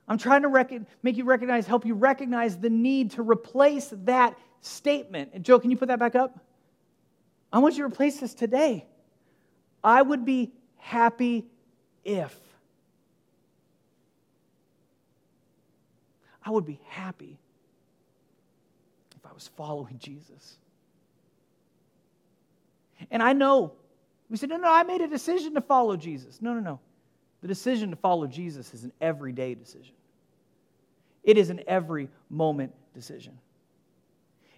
I'm 0.08 0.18
trying 0.18 0.44
to 0.44 0.48
rec- 0.48 0.72
make 1.04 1.18
you 1.18 1.26
recognize, 1.26 1.68
help 1.68 1.86
you 1.86 1.94
recognize 1.94 2.58
the 2.58 2.70
need 2.70 3.12
to 3.12 3.22
replace 3.22 3.94
that 4.04 4.38
statement. 4.62 5.32
And 5.34 5.44
Joe, 5.44 5.60
can 5.60 5.72
you 5.72 5.78
put 5.78 5.88
that 5.88 6.00
back 6.00 6.16
up? 6.16 6.40
I 7.52 7.60
want 7.60 7.76
you 7.76 7.84
to 7.84 7.88
replace 7.88 8.20
this 8.20 8.34
today. 8.34 8.86
I 9.84 10.02
would 10.02 10.26
be 10.26 10.52
happy 10.78 11.46
if. 12.04 12.36
I 16.44 16.50
would 16.50 16.66
be 16.66 16.80
happy 16.88 17.38
if 19.18 19.26
I 19.26 19.34
was 19.34 19.50
following 19.56 20.00
Jesus. 20.00 20.56
And 23.12 23.22
I 23.22 23.34
know, 23.34 23.74
we 24.30 24.38
said, 24.38 24.50
no, 24.50 24.58
no, 24.58 24.70
I 24.70 24.84
made 24.84 25.02
a 25.02 25.08
decision 25.08 25.54
to 25.56 25.62
follow 25.62 25.98
Jesus. 25.98 26.42
No, 26.42 26.54
no, 26.54 26.60
no. 26.60 26.80
The 27.42 27.48
decision 27.48 27.92
to 27.92 27.96
follow 27.96 28.28
Jesus 28.28 28.74
is 28.74 28.84
an 28.84 28.92
everyday 29.00 29.56
decision, 29.56 29.94
it 31.24 31.38
is 31.38 31.50
an 31.50 31.62
every 31.68 32.10
moment 32.30 32.74
decision. 32.94 33.38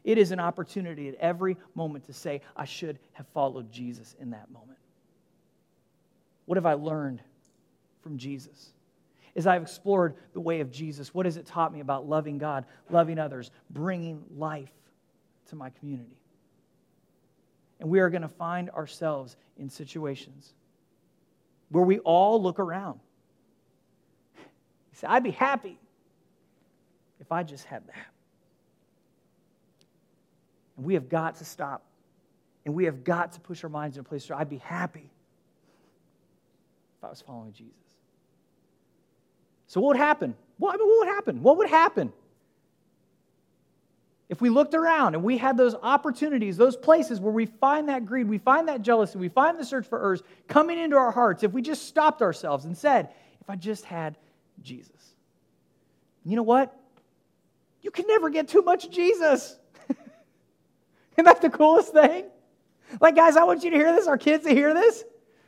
It 0.09 0.17
is 0.17 0.31
an 0.31 0.39
opportunity 0.39 1.07
at 1.07 1.15
every 1.15 1.55
moment 1.75 2.05
to 2.05 2.13
say, 2.13 2.41
I 2.57 2.65
should 2.65 2.97
have 3.13 3.27
followed 3.27 3.71
Jesus 3.71 4.15
in 4.19 4.31
that 4.31 4.49
moment. 4.49 4.79
What 6.45 6.55
have 6.55 6.65
I 6.65 6.73
learned 6.73 7.21
from 8.01 8.17
Jesus? 8.17 8.71
as 9.35 9.45
I've 9.47 9.61
explored 9.61 10.15
the 10.33 10.41
way 10.41 10.59
of 10.59 10.71
Jesus, 10.71 11.13
what 11.13 11.25
has 11.25 11.37
it 11.37 11.45
taught 11.45 11.71
me 11.71 11.79
about 11.79 12.09
loving 12.09 12.39
God, 12.39 12.65
loving 12.89 13.19
others, 13.19 13.51
bringing 13.69 14.23
life 14.35 14.71
to 15.47 15.55
my 15.55 15.69
community? 15.69 16.17
And 17.79 17.87
we 17.89 17.99
are 17.99 18.09
going 18.09 18.23
to 18.23 18.27
find 18.27 18.69
ourselves 18.71 19.37
in 19.57 19.69
situations 19.69 20.55
where 21.69 21.85
we 21.85 21.99
all 21.99 22.41
look 22.41 22.59
around. 22.59 22.99
You 24.35 24.43
say, 24.93 25.07
I'd 25.07 25.23
be 25.23 25.31
happy 25.31 25.77
if 27.21 27.31
I 27.31 27.43
just 27.43 27.65
had 27.65 27.87
that. 27.87 28.08
And 30.79 30.85
we 30.85 30.93
have 30.93 31.09
got 31.09 31.35
to 31.35 31.45
stop. 31.45 31.83
And 32.65 32.73
we 32.73 32.85
have 32.85 33.03
got 33.03 33.33
to 33.33 33.41
push 33.41 33.65
our 33.65 33.69
minds 33.69 33.97
in 33.97 34.01
a 34.01 34.03
place 34.05 34.29
where 34.29 34.39
I'd 34.39 34.49
be 34.49 34.59
happy 34.59 35.09
if 36.97 37.03
I 37.03 37.09
was 37.09 37.19
following 37.19 37.51
Jesus. 37.51 37.73
So, 39.67 39.81
what 39.81 39.89
would 39.89 39.97
happen? 39.97 40.35
Well, 40.57 40.71
I 40.71 40.77
mean, 40.77 40.87
what 40.87 40.99
would 40.99 41.13
happen? 41.13 41.43
What 41.43 41.57
would 41.57 41.69
happen? 41.69 42.13
If 44.29 44.39
we 44.39 44.49
looked 44.49 44.73
around 44.73 45.15
and 45.15 45.23
we 45.23 45.37
had 45.37 45.57
those 45.57 45.75
opportunities, 45.75 46.55
those 46.55 46.77
places 46.77 47.19
where 47.19 47.33
we 47.33 47.45
find 47.45 47.89
that 47.89 48.05
greed, 48.05 48.29
we 48.29 48.37
find 48.37 48.69
that 48.69 48.81
jealousy, 48.81 49.19
we 49.19 49.27
find 49.27 49.59
the 49.59 49.65
search 49.65 49.85
for 49.85 49.99
ers 49.99 50.23
coming 50.47 50.79
into 50.79 50.95
our 50.95 51.11
hearts, 51.11 51.43
if 51.43 51.51
we 51.51 51.61
just 51.61 51.89
stopped 51.89 52.21
ourselves 52.21 52.63
and 52.63 52.77
said, 52.77 53.09
if 53.41 53.49
I 53.49 53.57
just 53.57 53.83
had 53.83 54.15
Jesus. 54.61 55.13
You 56.23 56.37
know 56.37 56.43
what? 56.43 56.73
You 57.81 57.91
can 57.91 58.07
never 58.07 58.29
get 58.29 58.47
too 58.47 58.61
much 58.61 58.89
Jesus. 58.89 59.58
Isn't 61.19 61.25
that 61.25 61.41
the 61.41 61.49
coolest 61.49 61.91
thing? 61.91 62.27
Like, 63.01 63.13
guys, 63.13 63.35
I 63.35 63.43
want 63.43 63.65
you 63.65 63.71
to 63.71 63.75
hear 63.75 63.91
this, 63.91 64.07
our 64.07 64.17
kids 64.17 64.45
to 64.45 64.51
hear 64.51 64.73
this. 64.73 65.03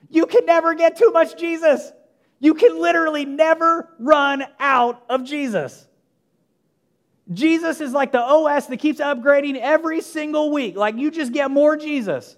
You 0.10 0.26
can 0.26 0.46
never 0.46 0.74
get 0.74 0.98
too 0.98 1.12
much 1.12 1.38
Jesus. 1.40 1.94
You 2.42 2.56
can 2.56 2.78
literally 2.82 3.24
never 3.24 3.88
run 3.98 4.44
out 4.60 5.02
of 5.10 5.24
Jesus. 5.24 5.88
Jesus 7.32 7.80
is 7.80 7.94
like 7.94 8.12
the 8.12 8.20
OS 8.20 8.66
that 8.66 8.80
keeps 8.82 9.00
upgrading 9.00 9.62
every 9.62 10.02
single 10.02 10.52
week. 10.52 10.76
Like 10.76 10.98
you 10.98 11.10
just 11.10 11.32
get 11.32 11.50
more 11.50 11.78
Jesus. 11.78 12.36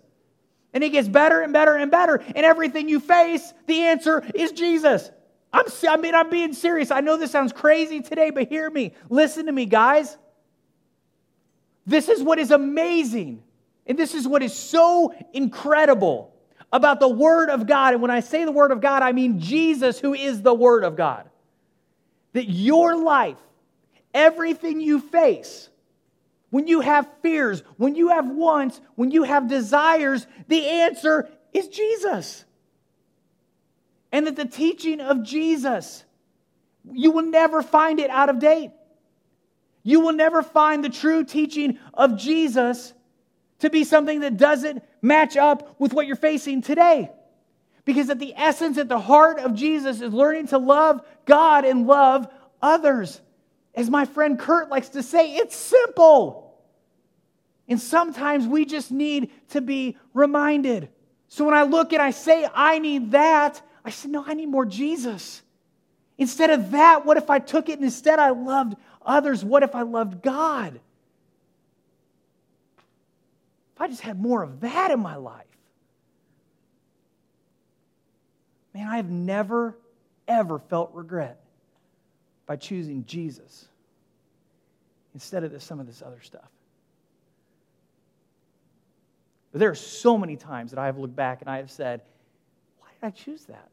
And 0.71 0.83
it 0.83 0.91
gets 0.91 1.07
better 1.07 1.41
and 1.41 1.51
better 1.51 1.73
and 1.73 1.89
better. 1.89 2.23
And 2.35 2.45
everything 2.45 2.87
you 2.87 2.99
face, 2.99 3.51
the 3.65 3.81
answer 3.81 4.23
is 4.35 4.51
Jesus. 4.51 5.09
I'm, 5.51 5.65
I 5.89 5.97
mean, 5.97 6.13
I'm 6.13 6.29
being 6.29 6.53
serious. 6.53 6.91
I 6.91 6.99
know 6.99 7.17
this 7.17 7.31
sounds 7.31 7.51
crazy 7.51 8.01
today, 8.01 8.29
but 8.29 8.47
hear 8.47 8.69
me. 8.69 8.93
Listen 9.09 9.47
to 9.47 9.51
me, 9.51 9.65
guys. 9.65 10.19
This 11.85 12.09
is 12.09 12.21
what 12.23 12.39
is 12.39 12.51
amazing. 12.51 13.43
And 13.85 13.97
this 13.97 14.15
is 14.15 14.27
what 14.27 14.41
is 14.41 14.53
so 14.53 15.13
incredible 15.33 16.33
about 16.71 16.99
the 16.99 17.09
Word 17.09 17.49
of 17.49 17.67
God. 17.67 17.93
And 17.93 18.01
when 18.01 18.11
I 18.11 18.21
say 18.21 18.45
the 18.45 18.51
Word 18.51 18.71
of 18.71 18.81
God, 18.81 19.03
I 19.03 19.11
mean 19.11 19.39
Jesus, 19.39 19.99
who 19.99 20.13
is 20.13 20.41
the 20.41 20.53
Word 20.53 20.83
of 20.83 20.95
God. 20.95 21.29
That 22.33 22.45
your 22.45 22.95
life, 22.95 23.37
everything 24.13 24.79
you 24.79 24.99
face, 24.99 25.69
when 26.49 26.67
you 26.67 26.81
have 26.81 27.07
fears, 27.21 27.63
when 27.77 27.95
you 27.95 28.09
have 28.09 28.27
wants, 28.27 28.79
when 28.95 29.11
you 29.11 29.23
have 29.23 29.47
desires, 29.47 30.25
the 30.47 30.65
answer 30.67 31.29
is 31.51 31.67
Jesus. 31.67 32.45
And 34.11 34.27
that 34.27 34.35
the 34.35 34.45
teaching 34.45 35.01
of 35.01 35.23
Jesus, 35.23 36.03
you 36.91 37.11
will 37.11 37.25
never 37.25 37.61
find 37.63 37.99
it 37.99 38.09
out 38.09 38.29
of 38.29 38.39
date. 38.39 38.71
You 39.83 39.99
will 39.99 40.13
never 40.13 40.41
find 40.41 40.83
the 40.83 40.89
true 40.89 41.23
teaching 41.23 41.77
of 41.93 42.17
Jesus 42.17 42.93
to 43.59 43.69
be 43.69 43.83
something 43.83 44.21
that 44.21 44.37
doesn't 44.37 44.83
match 45.01 45.37
up 45.37 45.79
with 45.79 45.93
what 45.93 46.07
you're 46.07 46.15
facing 46.15 46.61
today. 46.61 47.11
Because 47.85 48.09
at 48.09 48.19
the 48.19 48.33
essence, 48.35 48.77
at 48.77 48.87
the 48.87 48.99
heart 48.99 49.39
of 49.39 49.55
Jesus 49.55 50.01
is 50.01 50.13
learning 50.13 50.47
to 50.47 50.57
love 50.57 51.05
God 51.25 51.65
and 51.65 51.85
love 51.85 52.27
others. 52.61 53.19
As 53.75 53.89
my 53.89 54.05
friend 54.05 54.39
Kurt 54.39 54.69
likes 54.69 54.89
to 54.89 55.03
say, 55.03 55.35
it's 55.35 55.55
simple. 55.55 56.55
And 57.67 57.79
sometimes 57.79 58.47
we 58.47 58.65
just 58.65 58.91
need 58.91 59.31
to 59.49 59.61
be 59.61 59.97
reminded. 60.13 60.89
So 61.27 61.45
when 61.45 61.53
I 61.53 61.63
look 61.63 61.91
and 61.93 62.01
I 62.01 62.11
say, 62.11 62.47
I 62.53 62.79
need 62.79 63.11
that, 63.11 63.61
I 63.83 63.89
said, 63.89 64.11
no, 64.11 64.23
I 64.25 64.33
need 64.33 64.47
more 64.47 64.65
Jesus. 64.65 65.41
Instead 66.17 66.51
of 66.51 66.71
that, 66.71 67.05
what 67.05 67.17
if 67.17 67.29
I 67.29 67.39
took 67.39 67.69
it 67.69 67.73
and 67.73 67.83
instead 67.83 68.19
I 68.19 68.29
loved 68.29 68.75
others? 69.05 69.43
What 69.43 69.63
if 69.63 69.75
I 69.75 69.81
loved 69.81 70.21
God? 70.21 70.79
If 73.75 73.81
I 73.81 73.87
just 73.87 74.01
had 74.01 74.19
more 74.19 74.43
of 74.43 74.61
that 74.61 74.91
in 74.91 74.99
my 74.99 75.15
life. 75.15 75.45
Man, 78.73 78.87
I 78.87 78.97
have 78.97 79.09
never, 79.09 79.77
ever 80.27 80.59
felt 80.59 80.91
regret 80.93 81.39
by 82.45 82.55
choosing 82.55 83.05
Jesus 83.05 83.67
instead 85.13 85.43
of 85.43 85.51
this, 85.51 85.63
some 85.63 85.79
of 85.79 85.85
this 85.87 86.01
other 86.01 86.21
stuff. 86.21 86.49
But 89.51 89.59
there 89.59 89.69
are 89.69 89.75
so 89.75 90.17
many 90.17 90.35
times 90.35 90.71
that 90.71 90.79
I 90.79 90.87
have 90.87 90.97
looked 90.97 91.15
back 91.15 91.41
and 91.41 91.49
I 91.49 91.57
have 91.57 91.69
said, 91.69 92.01
why 92.79 92.87
did 92.99 93.07
I 93.07 93.11
choose 93.11 93.45
that? 93.45 93.69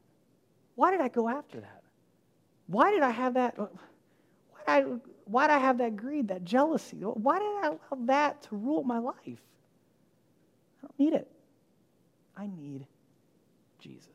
Why 0.75 0.91
did 0.91 1.01
I 1.01 1.07
go 1.07 1.27
after 1.27 1.59
that? 1.59 1.81
Why 2.67 2.91
did 2.91 3.01
I 3.01 3.09
have 3.09 3.33
that? 3.33 3.57
Why 3.57 3.69
did 4.67 4.67
I, 4.67 4.83
why 5.31 5.47
did 5.47 5.53
I 5.53 5.59
have 5.59 5.77
that 5.77 5.95
greed, 5.95 6.27
that 6.27 6.43
jealousy? 6.43 6.97
Why 6.97 7.39
did 7.39 7.45
I 7.45 7.67
allow 7.67 8.05
that 8.05 8.41
to 8.43 8.55
rule 8.55 8.83
my 8.83 8.97
life? 8.97 9.15
I 9.25 10.81
don't 10.81 10.99
need 10.99 11.13
it. 11.13 11.31
I 12.35 12.47
need 12.47 12.85
Jesus. 13.79 14.07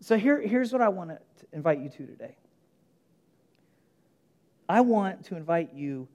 So 0.00 0.16
here, 0.16 0.40
here's 0.40 0.72
what 0.72 0.80
I 0.80 0.88
want 0.88 1.10
to 1.10 1.18
invite 1.52 1.80
you 1.80 1.88
to 1.88 2.06
today. 2.06 2.36
I 4.68 4.80
want 4.82 5.24
to 5.26 5.36
invite 5.36 5.74
you 5.74 6.06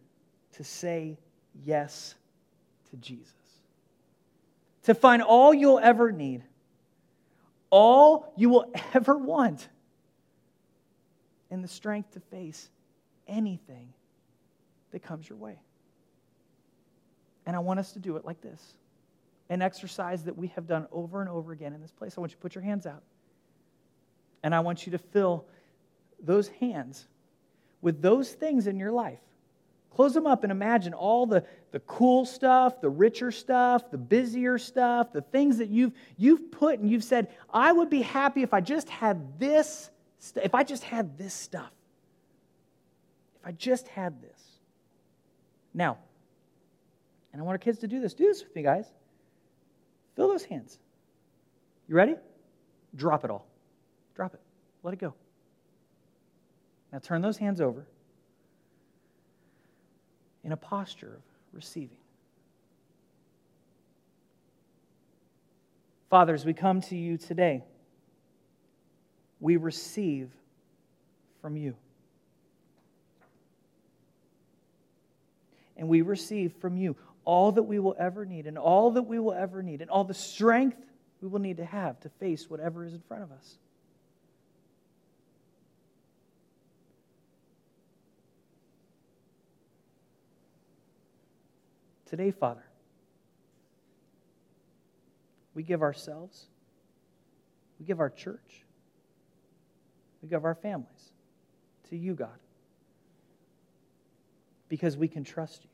to 0.54 0.64
say 0.64 1.18
yes 1.66 2.16
to 2.92 2.98
Jesus. 2.98 3.34
To 4.84 4.96
find 4.96 5.22
all 5.22 5.54
you'll 5.54 5.80
ever 5.80 6.12
need, 6.12 6.44
all 7.70 8.32
you 8.38 8.50
will 8.50 8.72
ever 8.94 9.18
want, 9.18 9.68
and 11.52 11.62
the 11.62 11.68
strength 11.68 12.12
to 12.12 12.22
face 12.22 12.70
anything 13.28 13.94
that 14.92 15.04
comes 15.04 15.28
your 15.28 15.38
way. 15.38 15.60
And 17.46 17.56
I 17.56 17.60
want 17.60 17.80
us 17.80 17.94
to 17.94 18.00
do 18.00 18.18
it 18.18 18.26
like 18.26 18.42
this 18.42 18.76
an 19.50 19.62
exercise 19.62 20.24
that 20.24 20.36
we 20.36 20.48
have 20.48 20.66
done 20.66 20.88
over 20.92 21.22
and 21.22 21.30
over 21.30 21.52
again 21.52 21.74
in 21.74 21.82
this 21.82 21.92
place. 21.92 22.16
I 22.18 22.22
want 22.22 22.32
you 22.32 22.36
to 22.38 22.42
put 22.42 22.56
your 22.56 22.64
hands 22.64 22.88
out. 22.88 23.04
And 24.42 24.56
I 24.56 24.60
want 24.62 24.88
you 24.88 24.92
to 24.94 24.98
fill 24.98 25.46
those 26.20 26.48
hands 26.48 27.06
with 27.82 28.02
those 28.02 28.32
things 28.32 28.66
in 28.66 28.80
your 28.80 28.92
life 28.92 29.20
Close 29.96 30.14
them 30.14 30.28
up 30.28 30.44
and 30.44 30.52
imagine 30.52 30.94
all 30.94 31.26
the, 31.26 31.46
the 31.72 31.80
cool 31.82 32.26
stuff, 32.26 32.82
the 32.82 32.90
richer 32.90 33.32
stuff, 33.32 33.90
the 33.92 33.98
busier 33.98 34.58
stuff, 34.58 35.14
the 35.14 35.22
things 35.22 35.58
that 35.60 35.70
you've, 35.70 35.94
you've 36.18 36.52
put 36.52 36.80
and 36.80 36.90
you've 36.90 37.04
said, 37.04 37.30
I 37.50 37.72
would 37.72 37.90
be 37.90 38.02
happy 38.02 38.44
if 38.44 38.54
I 38.54 38.60
just 38.60 38.90
had 38.90 39.40
this, 39.40 39.90
if 40.36 40.54
I 40.54 40.64
just 40.64 40.84
had 40.84 41.18
this 41.18 41.34
stuff. 41.34 41.72
I 43.46 43.52
just 43.52 43.88
had 43.88 44.22
this. 44.22 44.42
Now, 45.74 45.98
and 47.32 47.42
I 47.42 47.46
want 47.46 47.54
our 47.54 47.60
kids 47.60 47.80
to 47.80 47.88
do 47.88 48.00
this. 48.00 48.14
Do 48.14 48.26
this 48.26 48.44
with 48.44 48.56
me, 48.56 48.64
guys. 48.64 48.88
Fill 50.16 50.28
those 50.28 50.44
hands. 50.44 50.80
You 51.88 51.96
ready? 51.96 52.16
Drop 52.96 53.24
it 53.24 53.30
all. 53.30 53.46
Drop 54.16 54.34
it. 54.34 54.40
Let 54.82 54.94
it 54.94 55.00
go. 55.00 55.14
Now 56.92 57.00
turn 57.00 57.22
those 57.22 57.38
hands 57.38 57.62
over 57.62 57.86
in 60.44 60.52
a 60.52 60.58
posture 60.58 61.16
of 61.16 61.22
receiving. 61.52 61.98
Fathers, 66.10 66.46
we 66.46 66.54
come 66.54 66.82
to 66.82 66.96
you 66.96 67.18
today, 67.18 67.64
we 69.42 69.58
receive 69.58 70.30
from 71.42 71.58
you. 71.58 71.76
And 75.78 75.88
we 75.88 76.02
receive 76.02 76.54
from 76.62 76.78
you 76.78 76.96
all 77.26 77.52
that 77.54 77.64
we 77.64 77.80
will 77.80 77.96
ever 77.98 78.24
need, 78.26 78.46
and 78.46 78.58
all 78.58 78.92
that 78.92 79.04
we 79.04 79.20
will 79.20 79.34
ever 79.34 79.64
need, 79.64 79.82
and 79.82 79.90
all 79.90 80.04
the 80.04 80.14
strength 80.14 80.78
we 81.22 81.28
will 81.28 81.40
need 81.40 81.58
to 81.58 81.66
have 81.66 82.00
to 82.02 82.10
face 82.10 82.50
whatever 82.50 82.86
is 82.86 82.94
in 82.94 83.02
front 83.08 83.24
of 83.24 83.32
us. 83.32 83.58
Today, 92.06 92.30
Father, 92.30 92.64
we 95.56 95.64
give 95.64 95.82
ourselves, 95.82 96.46
we 97.80 97.86
give 97.86 98.00
our 98.00 98.12
church, 98.12 98.64
we 100.22 100.30
give 100.30 100.46
our 100.46 100.54
families 100.54 101.12
to 101.90 101.98
you, 101.98 102.14
God, 102.14 102.38
because 104.70 104.98
we 104.98 105.08
can 105.08 105.24
trust 105.24 105.64
you, 105.64 105.70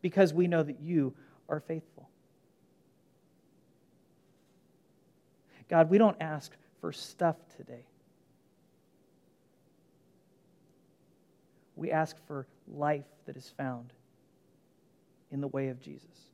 because 0.00 0.32
we 0.32 0.46
know 0.46 0.62
that 0.62 0.80
you 0.80 1.14
are 1.48 1.60
faithful. 1.60 2.08
God, 5.68 5.90
we 5.90 5.98
don't 5.98 6.16
ask 6.20 6.52
for 6.80 6.92
stuff 6.92 7.36
today. 7.56 7.86
We 11.76 11.90
ask 11.90 12.16
for 12.26 12.46
life 12.68 13.06
that 13.26 13.36
is 13.36 13.48
found 13.56 13.92
in 15.30 15.40
the 15.40 15.48
way 15.48 15.68
of 15.68 15.80
Jesus. 15.80 16.28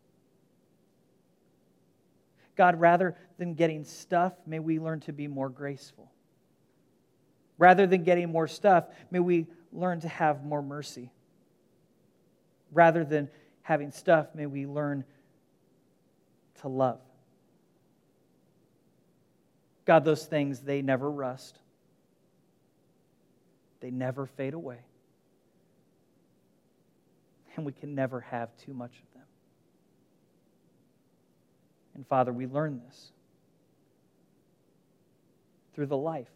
God, 2.56 2.80
rather 2.80 3.16
than 3.38 3.54
getting 3.54 3.84
stuff, 3.84 4.32
may 4.44 4.58
we 4.58 4.80
learn 4.80 4.98
to 5.00 5.12
be 5.12 5.28
more 5.28 5.48
graceful. 5.48 6.10
Rather 7.56 7.86
than 7.86 8.02
getting 8.02 8.30
more 8.30 8.48
stuff, 8.48 8.86
may 9.10 9.20
we 9.20 9.46
learn 9.72 10.00
to 10.00 10.08
have 10.08 10.44
more 10.44 10.62
mercy. 10.62 11.10
Rather 12.72 13.04
than 13.04 13.28
having 13.62 13.90
stuff, 13.90 14.34
may 14.34 14.46
we 14.46 14.66
learn 14.66 15.04
to 16.60 16.68
love. 16.68 17.00
God, 19.84 20.04
those 20.04 20.26
things, 20.26 20.60
they 20.60 20.82
never 20.82 21.10
rust, 21.10 21.58
they 23.80 23.90
never 23.90 24.26
fade 24.26 24.54
away 24.54 24.78
and 27.58 27.66
we 27.66 27.72
can 27.72 27.92
never 27.92 28.20
have 28.20 28.56
too 28.56 28.72
much 28.72 28.92
of 28.92 29.14
them. 29.14 29.26
And 31.96 32.06
Father, 32.06 32.32
we 32.32 32.46
learn 32.46 32.80
this 32.86 33.10
through 35.74 35.86
the 35.86 35.96
life, 35.96 36.30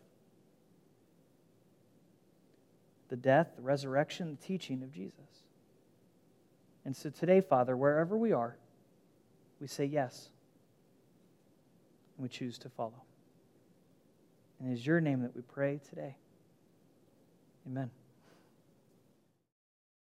the 3.12 3.16
death, 3.18 3.48
the 3.56 3.62
resurrection, 3.62 4.38
the 4.40 4.46
teaching 4.46 4.82
of 4.82 4.90
Jesus. 4.90 5.44
And 6.86 6.96
so 6.96 7.10
today, 7.10 7.42
Father, 7.42 7.76
wherever 7.76 8.16
we 8.16 8.32
are, 8.32 8.56
we 9.60 9.66
say 9.66 9.84
yes. 9.84 10.30
And 12.16 12.22
we 12.22 12.30
choose 12.30 12.56
to 12.60 12.70
follow. 12.70 13.02
And 14.58 14.70
it 14.70 14.80
is 14.80 14.86
your 14.86 14.98
name 15.02 15.20
that 15.20 15.36
we 15.36 15.42
pray 15.42 15.78
today. 15.90 16.16
Amen. 17.66 17.90